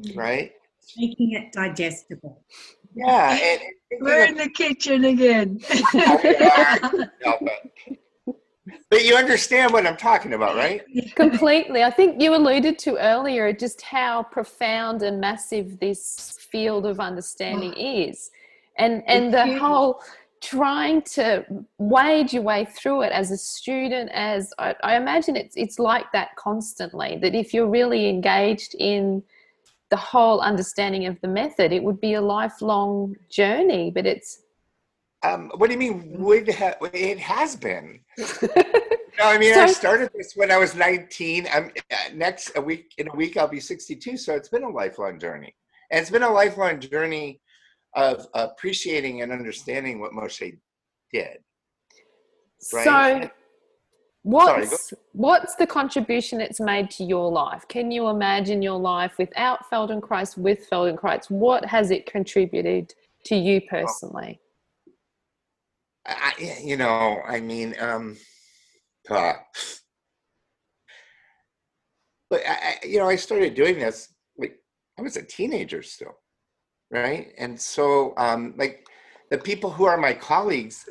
[0.04, 0.16] Mm.
[0.16, 0.52] Right.
[0.96, 2.42] Making it digestible.
[2.94, 3.60] Yeah, and,
[4.00, 5.60] we're in the kitchen again.
[5.92, 7.62] but
[8.92, 10.82] you understand what I'm talking about, right?
[11.14, 11.82] Completely.
[11.82, 17.72] I think you alluded to earlier just how profound and massive this field of understanding
[17.72, 18.10] mm.
[18.10, 18.30] is,
[18.76, 20.02] and and the whole
[20.40, 21.44] trying to
[21.78, 26.10] wade your way through it as a student as I, I, imagine it's it's like
[26.12, 29.22] that constantly that if you're really engaged in
[29.92, 31.70] the whole understanding of the method.
[31.70, 34.40] It would be a lifelong journey, but it's.
[35.24, 36.12] Um, what do you mean?
[36.18, 38.00] Would ha- it has been?
[38.18, 38.26] no,
[39.20, 41.46] I mean I started this when I was 19.
[41.52, 44.16] I'm uh, next a week in a week I'll be 62.
[44.16, 45.54] So it's been a lifelong journey,
[45.90, 47.40] and it's been a lifelong journey
[47.94, 50.58] of appreciating and understanding what Moshe
[51.12, 51.38] did.
[52.72, 52.84] Right?
[52.84, 53.30] So
[54.24, 57.66] What's Sorry, what's the contribution it's made to your life?
[57.66, 61.28] Can you imagine your life without Feldenkrais, with Feldenkrais?
[61.28, 62.94] What has it contributed
[63.24, 64.38] to you personally?
[66.06, 68.16] I, you know, I mean, um,
[69.08, 69.34] uh,
[72.30, 74.58] but I, you know, I started doing this like
[74.98, 76.16] I was a teenager still,
[76.90, 77.32] right?
[77.38, 78.86] And so, um, like
[79.30, 80.88] the people who are my colleagues,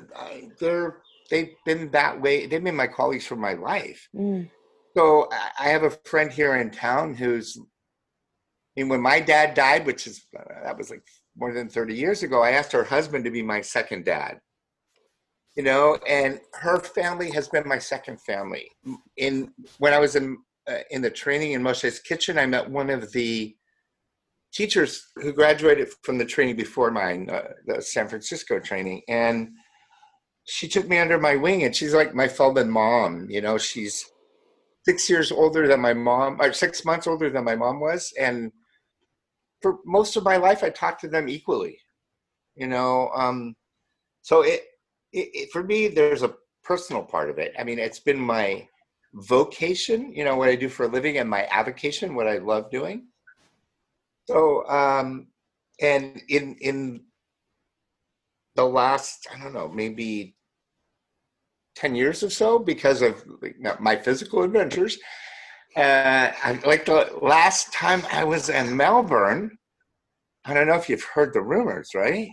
[0.59, 2.45] they're they've been that way.
[2.45, 4.07] They've been my colleagues for my life.
[4.15, 4.49] Mm.
[4.95, 9.85] So I have a friend here in town who's, I mean, when my dad died,
[9.85, 11.03] which is uh, that was like
[11.37, 14.39] more than 30 years ago, I asked her husband to be my second dad.
[15.55, 18.69] You know, and her family has been my second family.
[19.17, 20.37] In when I was in
[20.67, 23.55] uh, in the training in Moshe's kitchen, I met one of the
[24.53, 29.49] teachers who graduated from the training before mine, uh, the San Francisco training, and
[30.45, 33.27] she took me under my wing and she's like my Feldman mom.
[33.29, 34.05] You know, she's
[34.85, 38.11] six years older than my mom, or six months older than my mom was.
[38.19, 38.51] And
[39.61, 41.77] for most of my life, I talked to them equally,
[42.55, 43.09] you know.
[43.15, 43.55] Um,
[44.23, 44.63] so it,
[45.13, 47.53] it, it, for me, there's a personal part of it.
[47.57, 48.67] I mean, it's been my
[49.13, 52.71] vocation, you know, what I do for a living and my avocation, what I love
[52.71, 53.07] doing.
[54.27, 55.27] So, um,
[55.81, 57.01] and in, in
[58.55, 60.35] the last i don't know maybe
[61.75, 63.23] 10 years or so because of
[63.79, 64.97] my physical adventures
[65.77, 66.31] uh,
[66.65, 69.57] like the last time i was in melbourne
[70.45, 72.29] i don't know if you've heard the rumors right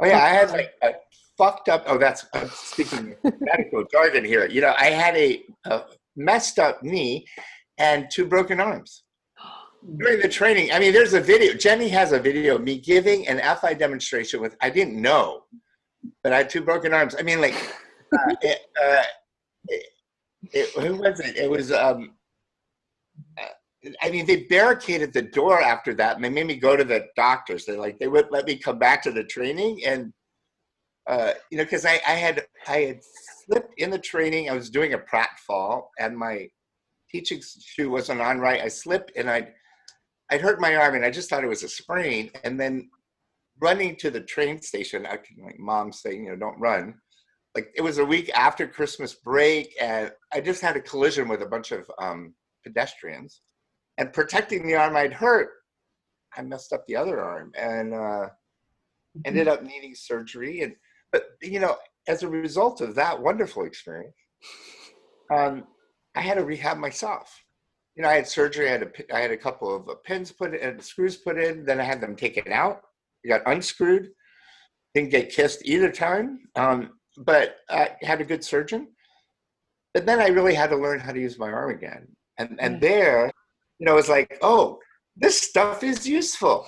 [0.00, 0.92] oh yeah i had like a
[1.38, 5.82] fucked up oh that's i'm speaking medical jargon here you know i had a, a
[6.16, 7.24] messed up knee
[7.78, 9.04] and two broken arms
[9.98, 11.54] during the training, I mean, there's a video.
[11.54, 15.42] Jenny has a video of me giving an FI demonstration with, I didn't know,
[16.22, 17.14] but I had two broken arms.
[17.18, 17.54] I mean, like,
[18.12, 19.02] uh, it, uh,
[19.68, 19.86] it,
[20.52, 21.36] it, who was it?
[21.36, 22.14] It was, um,
[23.40, 26.84] uh, I mean, they barricaded the door after that and they made me go to
[26.84, 27.64] the doctors.
[27.64, 29.80] They like, they wouldn't let me come back to the training.
[29.84, 30.12] And,
[31.08, 33.00] uh, you know, cause I, I had, I had
[33.44, 34.48] slipped in the training.
[34.48, 36.48] I was doing a pratfall and my
[37.10, 38.60] teaching shoe wasn't on right.
[38.62, 39.48] I slipped and I
[40.30, 42.30] I'd hurt my arm and I just thought it was a sprain.
[42.42, 42.88] And then
[43.60, 46.94] running to the train station, I can like mom saying, you know, don't run.
[47.54, 51.42] like it was a week after Christmas break, and I just had a collision with
[51.42, 52.34] a bunch of um,
[52.64, 53.42] pedestrians,
[53.98, 55.50] and protecting the arm I'd hurt,
[56.36, 58.28] I messed up the other arm and uh,
[59.26, 60.62] ended up needing surgery.
[60.62, 60.74] And
[61.12, 61.76] but you know,
[62.08, 64.16] as a result of that wonderful experience,
[65.32, 65.64] um,
[66.16, 67.42] I had to rehab myself.
[67.94, 68.68] You know, I had surgery.
[68.68, 71.64] I had a, I had a couple of pins put in, screws put in.
[71.64, 72.80] Then I had them taken out.
[73.24, 74.10] I got unscrewed.
[74.94, 76.40] Didn't get kissed either time.
[76.56, 78.88] Um, but I had a good surgeon.
[79.94, 82.08] But then I really had to learn how to use my arm again.
[82.38, 83.30] And and there,
[83.78, 84.78] you know, it was like, oh,
[85.16, 86.66] this stuff is useful,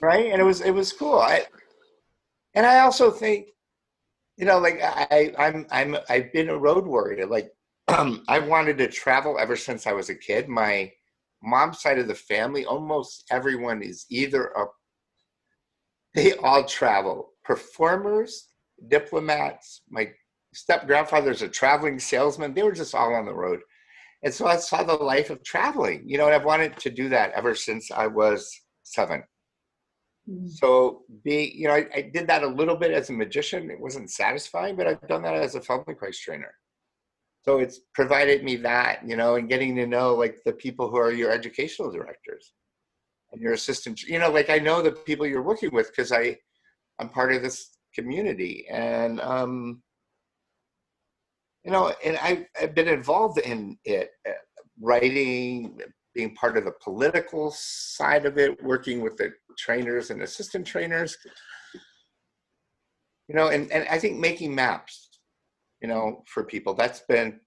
[0.00, 0.32] right?
[0.32, 1.18] And it was it was cool.
[1.18, 1.46] I
[2.54, 3.48] and I also think,
[4.40, 7.26] you know, like I I'm I'm I've been a road warrior.
[7.26, 7.52] Like
[7.88, 10.48] um, I wanted to travel ever since I was a kid.
[10.48, 10.90] My
[11.42, 14.64] mom's side of the family, almost everyone is either a
[16.14, 17.32] they all travel.
[17.44, 18.48] Performers,
[18.88, 20.10] diplomats, my
[20.54, 22.54] step grandfather's a traveling salesman.
[22.54, 23.60] They were just all on the road.
[24.22, 27.10] And so I saw the life of traveling, you know, and I've wanted to do
[27.10, 28.50] that ever since I was
[28.84, 29.22] seven.
[30.30, 30.48] Mm-hmm.
[30.48, 33.70] So being, you know, I, I, did that a little bit as a magician.
[33.70, 36.54] It wasn't satisfying, but I've done that as a Feldenkrais trainer.
[37.42, 40.98] So it's provided me that, you know, and getting to know like the people who
[40.98, 42.52] are your educational directors
[43.32, 46.36] and your assistant, you know, like I know the people you're working with because I,
[46.98, 49.82] I'm part of this community and, um,
[51.64, 54.32] you know, and I, I've been involved in it, uh,
[54.80, 55.80] writing,
[56.14, 61.16] being part of the political side of it, working with the trainers and assistant trainers.
[63.28, 65.08] You know, and, and I think making maps,
[65.80, 67.40] you know, for people, that's been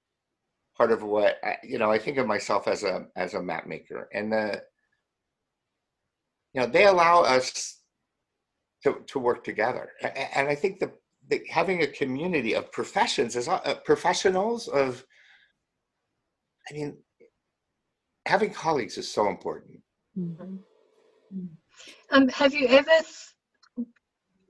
[0.78, 3.68] part of what I, you know, I think of myself as a as a map
[3.68, 4.07] maker.
[4.14, 4.64] And the
[6.53, 7.82] you know, they allow us
[8.84, 9.89] to, to work together.
[10.36, 10.91] And I think the
[11.30, 15.05] the, having a community of professions as uh, professionals of
[16.70, 16.97] i mean
[18.26, 19.80] having colleagues is so important
[20.17, 20.55] mm-hmm.
[22.11, 22.97] um, have you ever
[23.76, 23.88] th-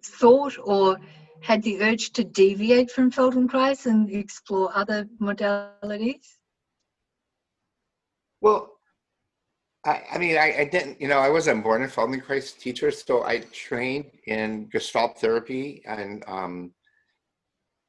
[0.06, 0.98] thought or
[1.42, 6.38] had the urge to deviate from feldenkrais and explore other modalities
[8.42, 8.74] well
[9.86, 13.24] I, I mean, I, I, didn't, you know, I wasn't born a Feldenkrais teacher, so
[13.24, 16.72] I trained in Gestalt therapy and um,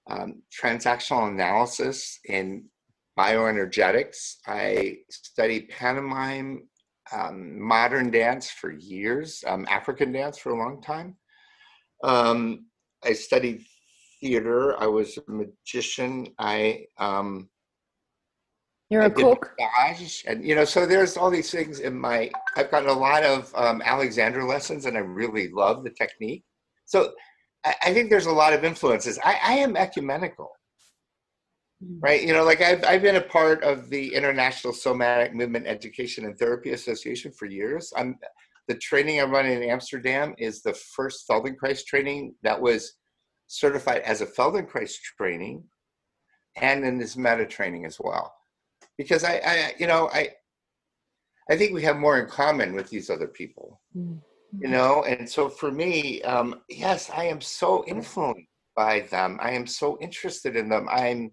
[0.09, 2.65] um, transactional analysis in
[3.19, 4.37] bioenergetics.
[4.47, 6.69] I studied pantomime,
[7.13, 11.17] um, modern dance for years, um, African dance for a long time.
[12.03, 12.67] Um,
[13.05, 13.65] I studied
[14.21, 14.81] theater.
[14.81, 16.29] I was a magician.
[16.39, 17.49] I um,
[18.91, 19.55] you're a cook.
[20.27, 22.31] and you know, so there's all these things in my.
[22.57, 26.45] I've gotten a lot of um, Alexander lessons, and I really love the technique.
[26.85, 27.13] So
[27.65, 29.19] I, I think there's a lot of influences.
[29.25, 30.51] I, I am ecumenical.
[32.01, 32.23] Right?
[32.23, 36.39] You know, like I've I've been a part of the International Somatic Movement Education and
[36.39, 37.93] Therapy Association for years.
[37.97, 38.19] I'm
[38.69, 42.95] the training I run in Amsterdam is the first Feldenkrais training that was
[43.47, 45.63] certified as a Feldenkrais training,
[46.57, 48.33] and in this meta training as well
[48.97, 50.31] because I, I you know, I,
[51.51, 54.17] I think we have more in common with these other people, mm-hmm.
[54.59, 55.05] you know.
[55.05, 59.39] And so for me, um, yes, I am so influenced by them.
[59.43, 60.89] I am so interested in them.
[60.91, 61.33] I'm,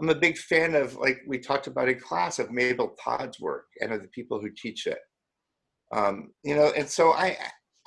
[0.00, 3.66] I'm a big fan of like we talked about in class of Mabel Todd's work
[3.80, 4.98] and of the people who teach it.
[5.92, 7.36] Um, you know, and so I,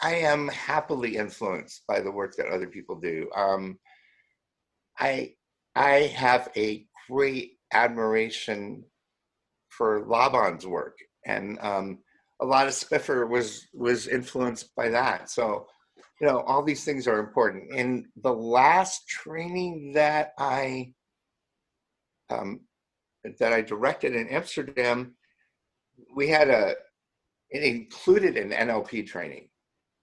[0.01, 3.29] I am happily influenced by the work that other people do.
[3.35, 3.79] Um,
[4.99, 5.33] I,
[5.75, 8.83] I have a great admiration
[9.69, 11.99] for Laban's work, and um,
[12.41, 15.31] a lot of SPIFFA was was influenced by that.
[15.31, 15.65] So,
[16.19, 17.73] you know, all these things are important.
[17.73, 20.93] In the last training that I
[22.29, 22.61] um,
[23.39, 25.15] that I directed in Amsterdam,
[26.15, 26.75] we had a
[27.49, 29.47] it included an NLP training.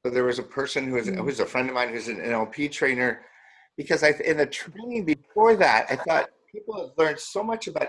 [0.05, 1.21] So there was a person who was mm-hmm.
[1.21, 3.23] who's a friend of mine who's an NLP trainer,
[3.77, 7.89] because I in the training before that I thought people have learned so much about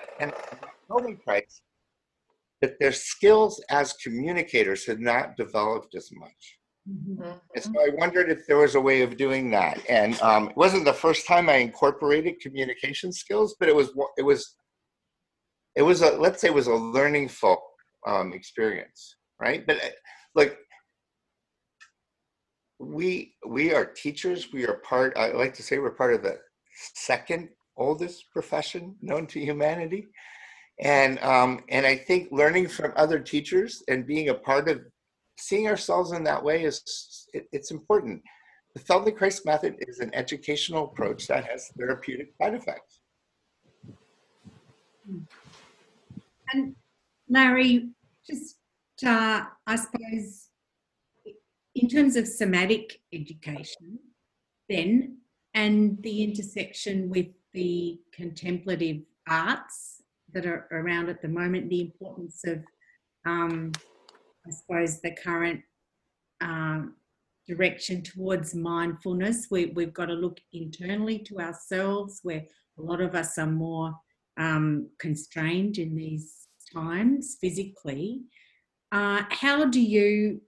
[0.90, 1.62] Feldenkrais
[2.62, 6.60] that their skills as communicators had not developed as much.
[6.90, 7.24] Mm-hmm.
[7.56, 9.80] And so I wondered if there was a way of doing that.
[9.88, 14.24] And um, it wasn't the first time I incorporated communication skills, but it was it
[14.24, 14.56] was
[15.76, 17.62] it was a let's say it was a learning full
[18.08, 19.66] um, experience, right?
[19.66, 19.90] But uh,
[20.34, 20.58] like
[22.80, 24.52] we we are teachers.
[24.52, 25.14] We are part.
[25.16, 26.40] I like to say we're part of the
[26.96, 30.08] second oldest profession known to humanity.
[30.80, 34.82] And, um, and I think learning from other teachers and being a part of
[35.42, 38.22] seeing ourselves in that way is it, it's important.
[38.74, 43.02] the Feldenkrais method is an educational approach that has therapeutic side effects.
[46.54, 46.76] And
[47.28, 47.90] Larry,
[48.26, 48.56] just
[49.06, 50.52] uh, I suppose
[51.76, 54.00] in terms of somatic education,
[54.70, 55.18] then,
[55.54, 60.02] and the intersection with the contemplative arts
[60.34, 62.64] that are around at the moment, the importance of,
[63.26, 63.72] um,
[64.46, 65.62] I suppose, the current
[66.42, 66.96] um,
[67.48, 69.48] direction towards mindfulness.
[69.52, 72.44] We, we've got to look internally to ourselves, where
[72.78, 73.94] a lot of us are more
[74.38, 78.22] um, constrained in these times physically.
[78.92, 80.42] Uh, how do you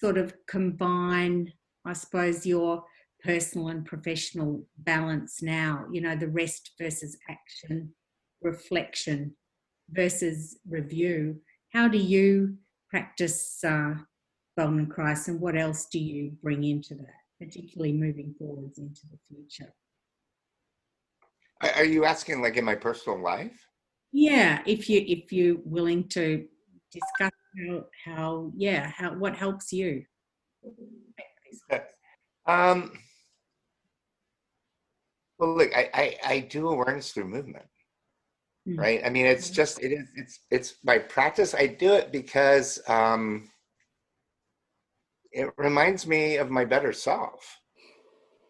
[0.00, 1.52] sort of combine,
[1.84, 2.84] I suppose, your
[3.22, 5.86] personal and professional balance now?
[5.90, 7.92] You know, the rest versus action,
[8.42, 9.34] reflection
[9.90, 11.40] versus review.
[11.72, 12.56] How do you
[12.90, 13.94] practice uh,
[14.58, 19.72] Feldenkrais and what else do you bring into that, particularly moving forwards into the future?
[21.62, 23.66] Are you asking like in my personal life?
[24.12, 26.46] Yeah, if you if you're willing to
[26.90, 27.30] discuss
[27.68, 30.04] how, how yeah how what helps you.
[32.46, 32.92] Um,
[35.38, 37.66] well, look, I, I, I do awareness through movement,
[38.70, 38.78] Mm.
[38.78, 39.00] right?
[39.04, 41.54] I mean, it's just it is it's it's my practice.
[41.54, 43.50] I do it because um,
[45.32, 47.58] it reminds me of my better self.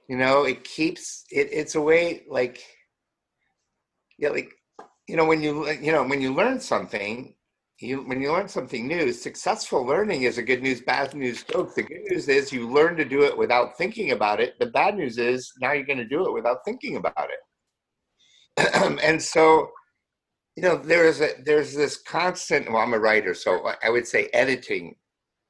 [0.08, 1.48] You know, it keeps it.
[1.52, 2.62] It's a way like
[4.18, 4.52] yeah, like
[5.08, 7.34] you know when you you know when you learn something,
[7.78, 11.74] you when you learn something new, successful learning is a good news, bad news joke.
[11.74, 14.58] The good news is you learn to do it without thinking about it.
[14.58, 17.40] The bad news is now you're going to do it without thinking about it.
[19.02, 19.70] and so,
[20.60, 22.70] you know, there is a there's this constant.
[22.70, 24.94] Well, I'm a writer, so I would say editing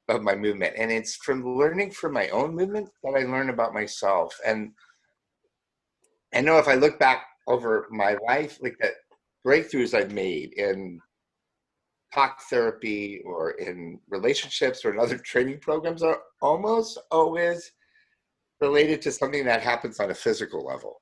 [0.07, 3.73] of my movement, and it's from learning from my own movement that I learn about
[3.73, 4.33] myself.
[4.47, 4.71] And
[6.33, 8.93] I know if I look back over my life, like the
[9.45, 11.01] breakthroughs I've made in
[12.13, 17.69] talk therapy or in relationships or in other training programs are almost always
[18.61, 21.00] related to something that happens on a physical level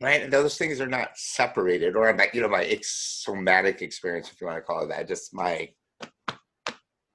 [0.00, 4.30] right and those things are not separated or my you know my ex- somatic experience
[4.30, 5.68] if you want to call it that just my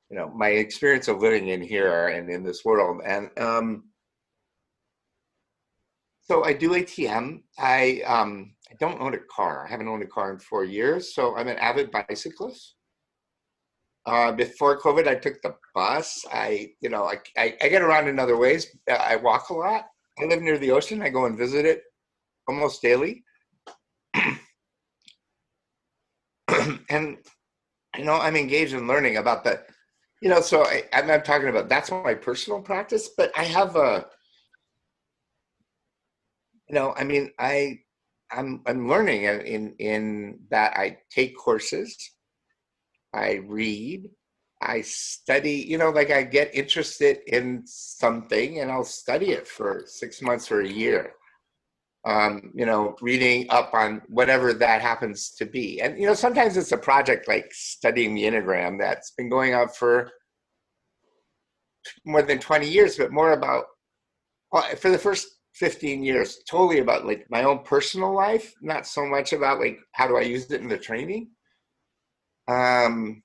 [0.09, 3.83] you know my experience of living in here and in this world and um
[6.21, 9.65] so i do atm i um I don't own a car.
[9.65, 12.75] I haven't owned a car in four years, so I'm an avid bicyclist.
[14.05, 16.25] Uh, before COVID, I took the bus.
[16.31, 18.67] I, you know, I, I, I, get around in other ways.
[18.87, 19.85] I walk a lot.
[20.19, 21.01] I live near the ocean.
[21.01, 21.83] I go and visit it
[22.47, 23.23] almost daily.
[26.89, 27.17] and,
[27.97, 29.61] you know, I'm engaged in learning about the,
[30.21, 33.75] you know, so I, I'm not talking about that's my personal practice, but I have
[33.75, 34.05] a,
[36.67, 37.79] you know, I mean, I
[38.31, 41.95] I'm I'm learning in in that I take courses,
[43.13, 44.09] I read,
[44.61, 45.51] I study.
[45.67, 50.51] You know, like I get interested in something and I'll study it for six months
[50.51, 51.13] or a year.
[52.05, 56.55] Um, you know, reading up on whatever that happens to be, and you know, sometimes
[56.55, 60.11] it's a project like studying the enneagram that's been going on for
[62.05, 63.65] more than 20 years, but more about
[64.51, 69.05] well, for the first 15 years totally about like my own personal life not so
[69.05, 71.29] much about like how do i use it in the training.
[72.47, 73.23] Um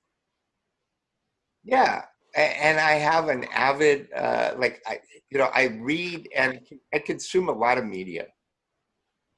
[1.63, 2.03] yeah
[2.35, 6.59] and i have an avid uh like i you know i read and
[6.93, 8.25] i consume a lot of media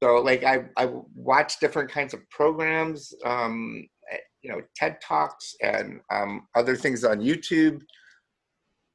[0.04, 5.56] so like i i watch different kinds of programs um eh, you know ted talks
[5.62, 7.82] and um other things on youtube.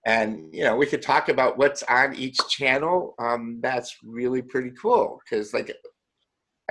[0.06, 3.14] And you know we could talk about what's on each channel.
[3.18, 5.74] Um, that's really pretty cool because like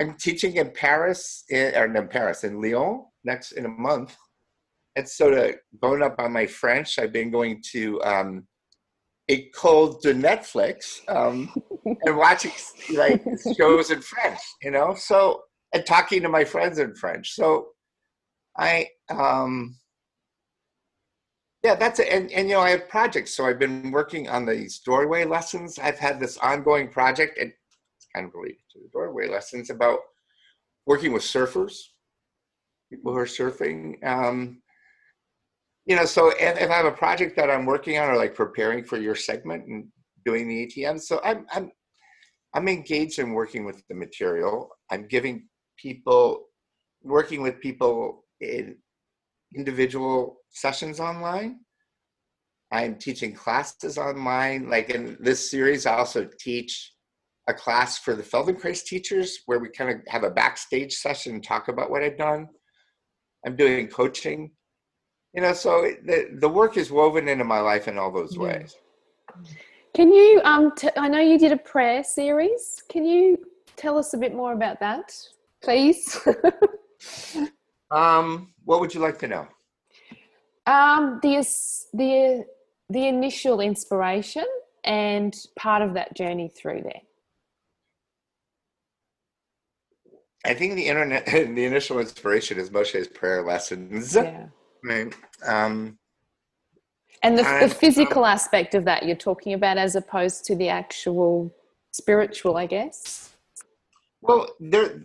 [0.00, 4.16] i'm teaching in paris in, or in paris in lyon next in a month.
[4.96, 8.46] And so to bone up on my french i've been going to um,
[9.30, 11.52] École de Netflix um,
[12.04, 12.52] and watching
[12.94, 13.22] like
[13.56, 14.94] shows in French, you know.
[14.94, 17.34] So and talking to my friends in French.
[17.34, 17.68] So
[18.56, 19.78] I um,
[21.62, 22.08] yeah, that's it.
[22.10, 23.34] And, and, you know, I have projects.
[23.34, 25.78] So I've been working on these doorway lessons.
[25.78, 29.98] I've had this ongoing project, and it's kind of related to the doorway lessons about
[30.86, 31.74] working with surfers,
[32.90, 34.02] people who are surfing.
[34.06, 34.62] Um,
[35.88, 38.34] you know, so if, if I have a project that I'm working on or like
[38.34, 39.86] preparing for your segment and
[40.24, 41.72] doing the ATM, so I'm, I'm,
[42.54, 44.68] I'm engaged in working with the material.
[44.90, 46.44] I'm giving people,
[47.02, 48.76] working with people in
[49.56, 51.60] individual sessions online.
[52.70, 54.68] I'm teaching classes online.
[54.68, 56.92] Like in this series, I also teach
[57.48, 61.42] a class for the Feldenkrais teachers where we kind of have a backstage session and
[61.42, 62.46] talk about what I've done.
[63.46, 64.50] I'm doing coaching.
[65.34, 68.42] You know, so the, the work is woven into my life in all those Yeah.
[68.42, 68.76] ways.
[69.94, 72.82] Can you, um, t- I know you did a prayer series.
[72.88, 73.38] Can you
[73.76, 75.12] tell us a bit more about that,
[75.62, 76.18] please?
[77.90, 79.48] Um, what would you like to know?
[80.66, 82.44] um, the, is- the,
[82.90, 84.44] the initial inspiration
[84.84, 87.00] and part of that journey through there.
[90.44, 94.14] I think the internet, the initial inspiration is Moshe's prayer lessons.
[94.14, 94.48] Yeah.
[94.84, 95.14] Right.
[95.46, 95.98] Um,
[97.22, 100.68] And the, the And, physical aspect of that you're talking about as opposed to the
[100.68, 101.52] actual
[101.92, 103.34] spiritual, I guess.
[104.20, 105.02] Well, there.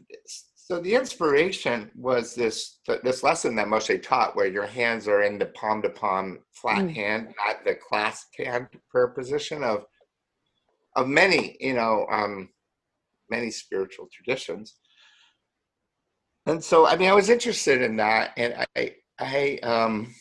[0.55, 5.38] So the inspiration was this this lesson that Moshe taught, where your hands are in
[5.38, 6.95] the palm to palm flat Mm.
[6.95, 9.86] hand, not the clasped hand prayer position of
[10.95, 12.49] of many, you know, um,
[13.30, 14.76] many spiritual traditions.
[16.45, 20.13] And so, I mean, I was interested in that, and I, I, um,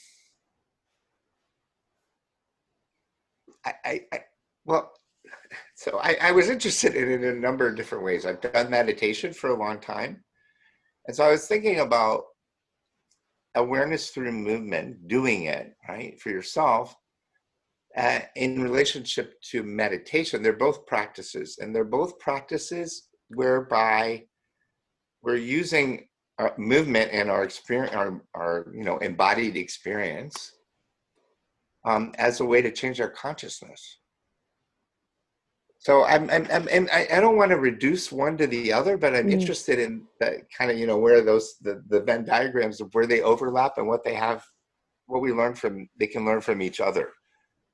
[3.65, 4.19] I, I, I
[4.65, 4.93] well,
[5.75, 8.25] so I, I was interested in it in a number of different ways.
[8.25, 10.25] I've done meditation for a long time.
[11.07, 12.25] And so I was thinking about
[13.55, 16.95] awareness through movement, doing it, right, for yourself.
[17.97, 24.25] Uh, in relationship to meditation, they're both practices, and they're both practices whereby
[25.23, 30.53] we're using our movement and our experience, our, our you know embodied experience,
[31.85, 33.99] um, as a way to change our consciousness.
[35.79, 38.97] So I'm, I'm, I'm and I, I don't want to reduce one to the other,
[38.97, 39.33] but I'm Mm.
[39.33, 43.07] interested in that kind of, you know, where those the, the Venn diagrams of where
[43.07, 44.45] they overlap and what they have,
[45.07, 47.11] what we learn from, they can learn from each other,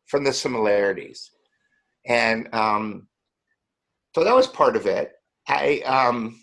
[0.07, 1.31] from the similarities.
[2.07, 3.09] And um,
[4.15, 5.13] so that was part of it.
[5.47, 6.43] I um,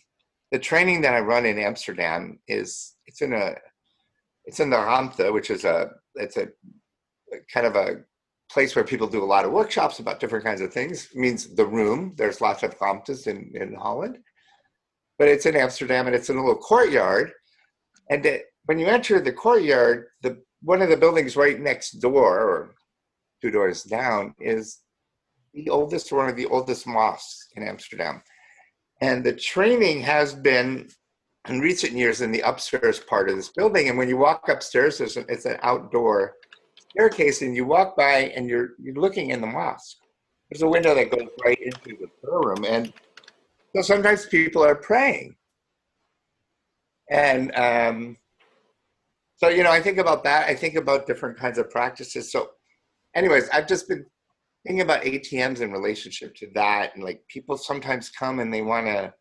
[0.55, 3.55] the training that I run in Amsterdam is it's in a
[4.45, 6.47] it's in the Ruimte, which is a it's a
[7.53, 8.05] kind of a
[8.49, 11.09] place where people do a lot of workshops about different kinds of things.
[11.13, 12.13] It means the room.
[12.15, 14.19] There's lots of Ruimtes in, in Holland,
[15.19, 17.33] but it's in Amsterdam and it's in a little courtyard.
[18.09, 22.39] And it, when you enter the courtyard, the one of the buildings right next door,
[22.39, 22.75] or
[23.41, 24.79] two doors down, is
[25.53, 28.21] the oldest, one of the oldest mosques in Amsterdam.
[29.01, 30.89] And the training has been
[31.47, 33.89] in recent years in the upstairs part of this building.
[33.89, 36.33] And when you walk upstairs, there's an, it's an outdoor
[36.89, 39.97] staircase, and you walk by and you're you're looking in the mosque.
[40.49, 42.93] There's a window that goes right into the prayer room, and
[43.75, 45.35] so sometimes people are praying.
[47.11, 48.17] And um,
[49.35, 50.47] so you know, I think about that.
[50.47, 52.31] I think about different kinds of practices.
[52.31, 52.49] So,
[53.15, 54.05] anyways, I've just been
[54.65, 58.87] thinking about ATMs in relationship to that, and like people sometimes come and they want
[58.87, 59.13] to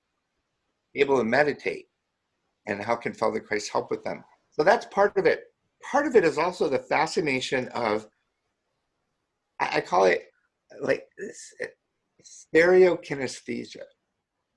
[0.95, 1.87] be able to meditate,
[2.67, 4.25] and how can Feldenkrais help with them?
[4.51, 5.45] So that's part of it.
[5.83, 8.07] Part of it is also the fascination of,
[9.61, 10.25] I I call it
[10.81, 11.55] like this,
[12.25, 13.83] stereokinesthesia,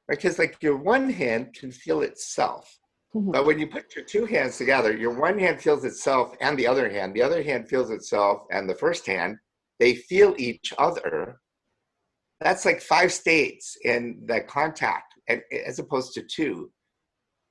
[0.07, 2.79] because like your one hand can feel itself,
[3.13, 3.33] Mhm.
[3.33, 6.67] but when you put your two hands together, your one hand feels itself and the
[6.67, 9.37] other hand, the other hand feels itself and the first hand,
[9.79, 11.39] they feel each other.
[12.41, 16.71] That's like five states in the contact as opposed to two.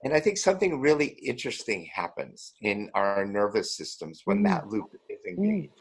[0.05, 4.45] And I think something really interesting happens in our nervous systems when Mm.
[4.45, 5.73] that loop is engaged.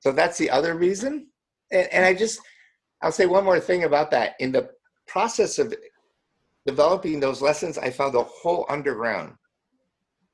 [0.00, 1.28] So that's the other reason.
[1.72, 2.40] And, and I just,
[3.02, 4.34] I'll say one more thing about that.
[4.38, 4.70] In the
[5.06, 5.74] process of
[6.66, 9.34] developing those lessons, I found a whole underground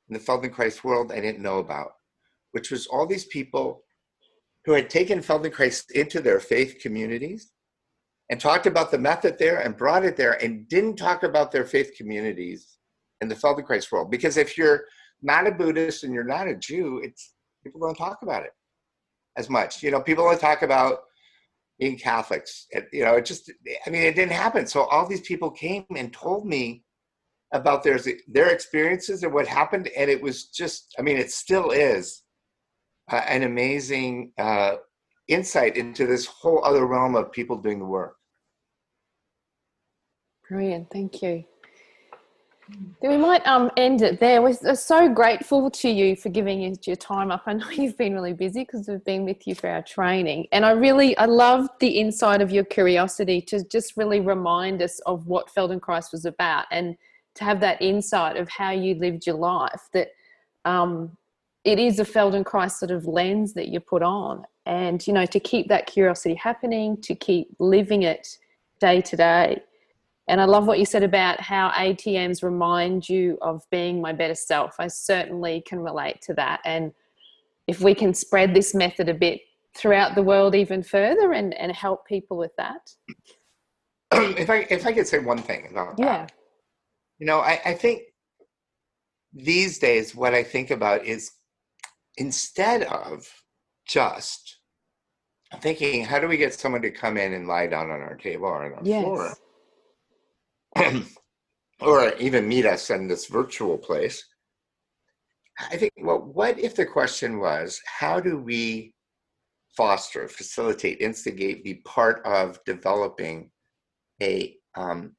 [0.09, 1.93] in the Feldenkrais world I didn't know about,
[2.51, 3.84] which was all these people
[4.65, 7.51] who had taken Feldenkrais into their faith communities
[8.29, 11.65] and talked about the method there and brought it there and didn't talk about their
[11.65, 12.77] faith communities
[13.21, 14.09] in the Feldenkrais world.
[14.09, 14.85] Because if you're
[15.21, 18.51] not a Buddhist and you're not a Jew, it's people don't talk about it
[19.37, 19.83] as much.
[19.83, 20.99] You know, people don't talk about
[21.77, 22.65] being Catholics.
[22.71, 23.51] It, you know, it just,
[23.85, 24.65] I mean, it didn't happen.
[24.65, 26.83] So all these people came and told me
[27.53, 31.71] about their their experiences and what happened, and it was just, I mean, it still
[31.71, 32.23] is
[33.11, 34.75] uh, an amazing uh,
[35.27, 38.15] insight into this whole other realm of people doing the work.
[40.47, 41.43] Brilliant, thank you.
[43.01, 44.41] Then we might um, end it there.
[44.41, 47.43] We're so grateful to you for giving your time up.
[47.45, 50.65] I know you've been really busy because we've been with you for our training, and
[50.65, 55.27] I really I love the insight of your curiosity to just really remind us of
[55.27, 56.97] what Feldenkrais was about, and
[57.35, 59.89] to have that insight of how you lived your life.
[59.93, 60.09] That
[60.63, 61.15] um,
[61.65, 65.39] it is a Feldenkrais sort of lens that you put on, and you know to
[65.39, 68.37] keep that curiosity happening to keep living it
[68.79, 69.61] day to day.
[70.27, 74.35] And i love what you said about how atms remind you of being my better
[74.35, 74.75] self.
[74.79, 76.61] I certainly can relate to that.
[76.65, 76.93] And
[77.67, 79.41] if we can spread this method a bit
[79.75, 82.91] throughout the world even further and, and help people with that.
[84.11, 86.19] If i if i could say one thing about yeah.
[86.19, 86.31] That
[87.19, 88.03] you know I, I think
[89.33, 91.31] these days what i think about is
[92.17, 93.27] instead of
[93.87, 94.59] just
[95.61, 98.45] thinking, how do we get someone to come in and lie down on our table
[98.45, 99.33] or on our yes floor,
[101.81, 104.23] or even meet us in this virtual place?
[105.71, 108.93] I think, well, what if the question was, how do we
[109.77, 113.51] foster, facilitate, instigate, be part of developing
[114.21, 115.15] a um,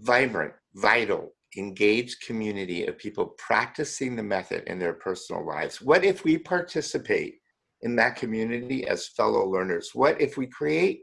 [0.00, 5.80] vibrant, vital, engaged community of people practicing the method in their personal lives?
[5.80, 7.36] What if we participate
[7.82, 9.90] in that community as fellow learners?
[9.94, 11.02] What if we create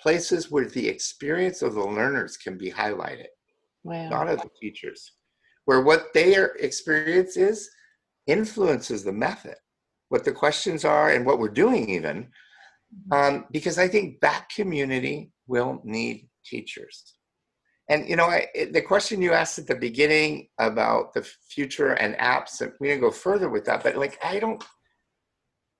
[0.00, 3.26] places where the experience of the learners can be highlighted,
[3.84, 5.12] wow not of the teachers,
[5.64, 7.70] where what their experience is
[8.26, 9.54] influences the method,
[10.08, 12.28] what the questions are, and what we're doing, even?
[13.10, 17.14] Um, because I think that community will need teachers.
[17.92, 22.14] And you know, I, the question you asked at the beginning about the future and
[22.14, 24.64] apps, and we didn't go further with that, but like, I don't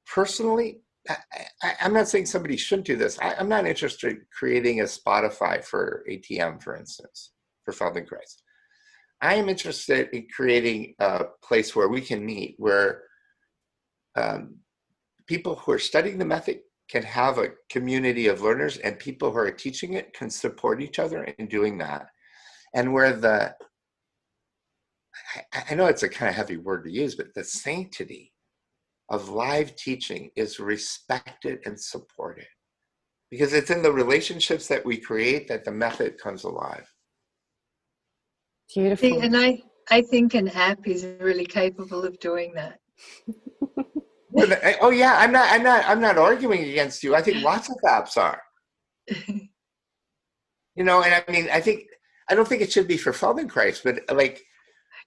[0.07, 0.83] personally.
[1.09, 3.19] I, I'm not saying somebody shouldn't do this.
[3.19, 7.33] I, I'm not interested in creating a Spotify for ATM, for instance,
[7.65, 8.37] for Feldenkrais.
[9.23, 13.05] I am interested in creating a place where we can meet, where
[14.17, 14.57] um,
[15.27, 16.61] people who are studying the method
[16.93, 20.99] can have a community of learners and people who are teaching it can support each
[20.99, 22.07] other in doing that.
[22.75, 23.55] And where the
[25.55, 28.33] I- i know it's a kind of heavy word to use but the sanctity
[29.09, 32.47] of live teaching is respected and supported.
[33.31, 36.87] Because it's in the relationships that we create that the method comes alive.
[38.75, 39.09] Beautiful.
[39.09, 42.79] See, and I, I think an app is really capable of doing that.
[44.35, 47.69] The- oh yeah i'm not i'm not i'm not arguing against you i think lots
[47.69, 48.41] of apps are
[50.79, 51.85] you know and i mean i think
[52.29, 54.43] i don't think it should be for feldenkrais but like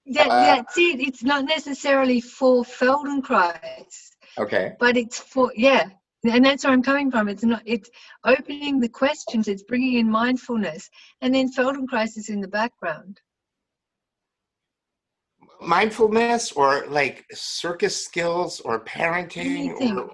[0.05, 0.99] Yeah, Uh, that's it.
[1.07, 3.95] It's not necessarily for Feldenkrais,
[4.38, 5.89] okay but it's for yeah,
[6.34, 7.28] and that's where I'm coming from.
[7.28, 7.63] It's not.
[7.65, 7.89] It's
[8.23, 9.47] opening the questions.
[9.47, 10.89] It's bringing in mindfulness,
[11.21, 13.19] and then Feldenkrais is in the background.
[15.62, 19.97] Mindfulness or like circus skills or parenting Anything.
[19.99, 20.12] or,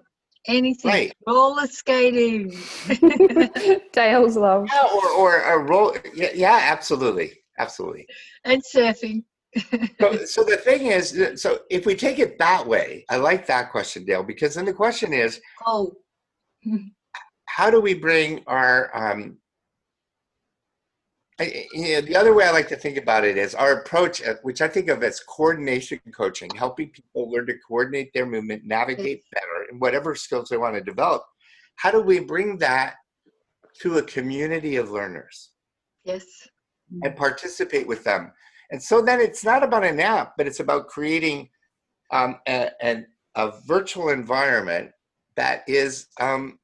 [0.48, 0.89] Anything.
[0.92, 1.14] Right.
[1.28, 2.50] Roller skating.
[3.94, 8.08] dale's love yeah, or, or a roll yeah, yeah absolutely absolutely
[8.46, 9.24] and surfing.
[10.00, 13.70] so, so the thing is so if we take it that way i like that
[13.72, 15.92] question dale because then the question is Oh,
[17.46, 19.38] how do we bring our um
[21.42, 24.22] I, you know, the other way I like to think about it is our approach,
[24.22, 28.64] uh, which I think of as coordination coaching, helping people learn to coordinate their movement,
[28.64, 31.24] navigate better, and whatever skills they want to develop.
[31.78, 32.94] How do we bring that
[33.82, 35.50] to a community of learners
[36.04, 36.26] yes.
[37.02, 38.32] and participate with them?
[38.70, 41.50] And so then it's not about an app, but it's about creating
[42.12, 44.92] um, a, an- a virtual environment
[45.38, 46.60] that is um,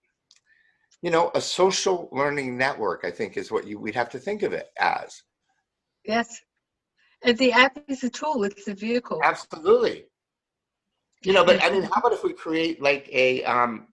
[1.02, 4.44] you know a social learning network i think is what you we'd have to think
[4.44, 5.22] of it as
[6.06, 6.42] Yes.
[7.24, 8.44] And the app is a tool.
[8.46, 9.20] It's a vehicle.
[9.24, 10.06] absolutely
[11.24, 13.88] you know but i mean how about if we create like a um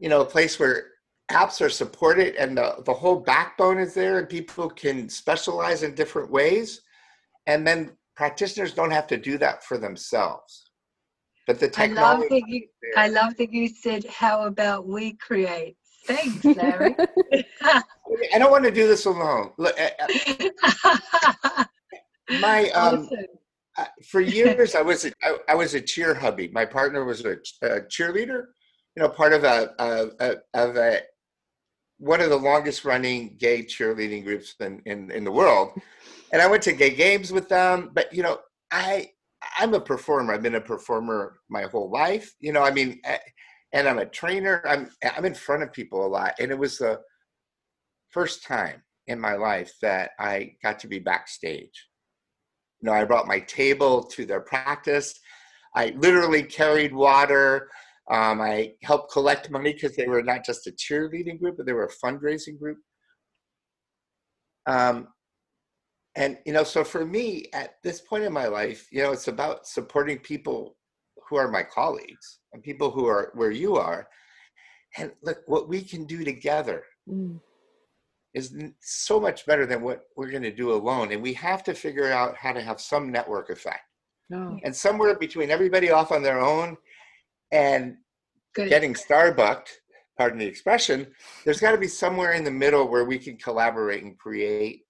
[0.00, 0.86] you know a place where
[1.30, 5.94] apps are supported and the, the whole backbone is there and people can specialize in
[5.94, 6.80] different ways
[7.46, 10.70] and then practitioners don't have to do that for themselves
[11.46, 12.68] but the I love technology that you.
[12.96, 15.76] I love that you said, "How about we create?"
[16.06, 16.96] Thanks, Larry.
[17.62, 19.76] I don't want to do this alone Look,
[22.40, 23.26] my um awesome.
[23.78, 26.48] Uh, for years I was a, I, I was a cheer hubby.
[26.48, 28.48] My partner was a, a cheerleader,
[28.94, 31.00] you know, part of a, a, a of a
[31.96, 35.80] one of the longest running gay cheerleading groups in, in in the world.
[36.32, 38.40] And I went to gay games with them, but you know,
[38.70, 39.10] I
[39.58, 40.34] I'm a performer.
[40.34, 42.34] I've been a performer my whole life.
[42.40, 43.18] You know, I mean, eh,
[43.72, 44.62] and I'm a trainer.
[44.66, 47.00] I'm I'm in front of people a lot, and it was the
[48.10, 51.88] first time in my life that I got to be backstage
[52.82, 55.14] you know, I brought my table to their practice.
[55.74, 57.70] I literally carried water.
[58.10, 61.72] Um, I helped collect money because they were not just a cheerleading group, but they
[61.72, 62.78] were a fundraising group.
[64.66, 65.08] Um,
[66.16, 69.28] and you know, so for me, at this point in my life, you know, it's
[69.28, 70.76] about supporting people
[71.28, 74.08] who are my colleagues and people who are where you are.
[74.98, 77.40] And look, what we can do together Mm.
[78.32, 81.10] is so much better than what we're going to do alone.
[81.10, 83.80] And we have to figure out how to have some network effect.
[84.30, 84.58] No.
[84.62, 86.76] And somewhere between everybody off on their own
[87.50, 87.96] and
[88.54, 88.68] Good.
[88.68, 89.68] getting starbucked,
[90.16, 91.12] pardon the expression,
[91.44, 94.86] there's got to be somewhere in the middle where we can collaborate and create.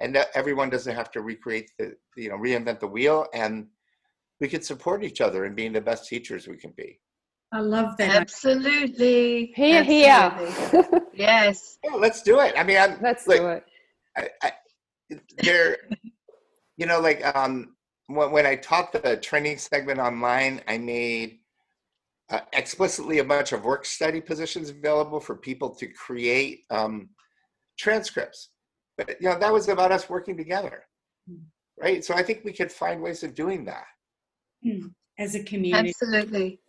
[0.00, 3.26] And everyone doesn't have to recreate the, you know, reinvent the wheel.
[3.32, 3.68] And
[4.40, 7.00] we could support each other in being the best teachers we can be.
[7.52, 8.14] I love that.
[8.14, 9.52] Absolutely.
[9.56, 10.88] Here, Absolutely.
[10.90, 11.00] here.
[11.14, 11.78] Yes.
[11.82, 12.54] Yeah, let's do it.
[12.56, 13.64] I mean, I'm, Let's Look, do it.
[14.16, 14.52] I, I,
[15.42, 15.78] there,
[16.76, 17.74] you know, like um,
[18.06, 21.38] when, when I taught the training segment online, I made
[22.30, 27.08] uh, explicitly a bunch of work study positions available for people to create um,
[27.78, 28.50] transcripts.
[28.96, 30.82] But you know, that was about us working together,
[31.80, 32.04] right?
[32.04, 33.86] So I think we could find ways of doing that.
[34.62, 34.88] Hmm.
[35.18, 35.88] As a community.
[35.88, 36.60] Absolutely.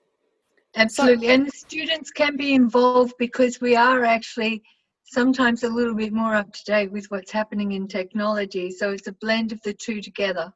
[0.75, 1.29] Absolutely.
[1.29, 4.61] and the students can be involved because we are actually
[5.03, 8.69] sometimes a little bit more up to date with what's happening in technology.
[8.71, 10.53] So it's a blend of the two together.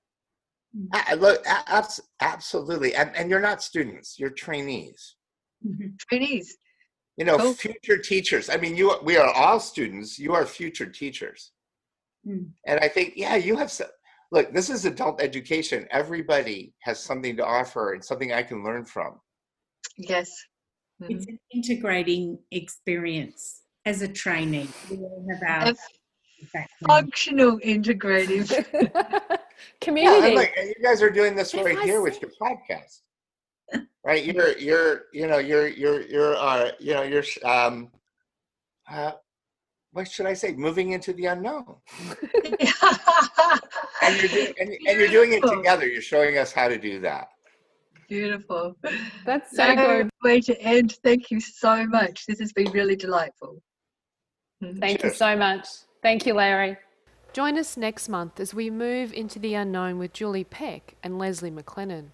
[0.92, 5.16] I, I look, abs- absolutely, and, and you're not students; you're trainees.
[5.66, 6.00] Mhm.
[6.10, 6.58] Trainees.
[7.18, 7.54] You know, Cool.
[7.54, 8.50] future teachers.
[8.50, 10.18] I mean, you we are all students.
[10.18, 11.52] You are future teachers.
[12.28, 12.52] Mm.
[12.66, 13.88] And I think, yeah, you have some.
[14.34, 15.88] Look, this is adult education.
[15.92, 19.22] Everybody has something to offer and something I can learn from.
[19.96, 20.28] Yes.
[21.00, 21.12] Mhm.
[21.12, 24.70] It's an integrating experience as a trainee.
[24.90, 25.76] We all have our
[26.88, 28.50] functional integrative.
[29.82, 30.28] Community.
[30.28, 33.02] and look, you guys are doing this right I here with your podcast,
[34.04, 34.26] right?
[34.26, 37.92] You're, you're, you know, you're, you're, you're, uh, you know, you're, um,
[38.92, 39.12] uh,
[39.94, 40.54] what should I say?
[40.54, 41.76] Moving into the unknown,
[44.02, 45.88] and you're doing, and, and you're doing it together.
[45.88, 47.30] You're showing us how to do that.
[48.10, 48.76] Beautiful.
[49.26, 50.10] That's so No good.
[50.24, 50.98] way to end.
[51.04, 52.26] Thank you so much.
[52.26, 53.62] This has been really delightful.
[54.62, 54.80] Mhm.
[54.80, 55.68] Thank you so much.
[56.02, 56.78] Thank you, Larry.
[57.32, 61.50] Join us next month as we move into the unknown with Julie Peck and Leslie
[61.50, 62.10] McLennan.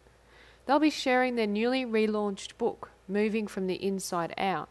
[0.65, 4.69] They'll be sharing their newly relaunched book, Moving from the Inside Out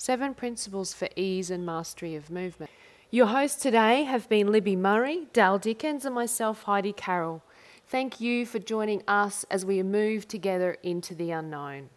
[0.00, 2.70] Seven Principles for Ease and Mastery of Movement.
[3.10, 7.42] Your hosts today have been Libby Murray, Dale Dickens, and myself, Heidi Carroll.
[7.84, 11.88] Thank you for joining us as we move together into the unknown.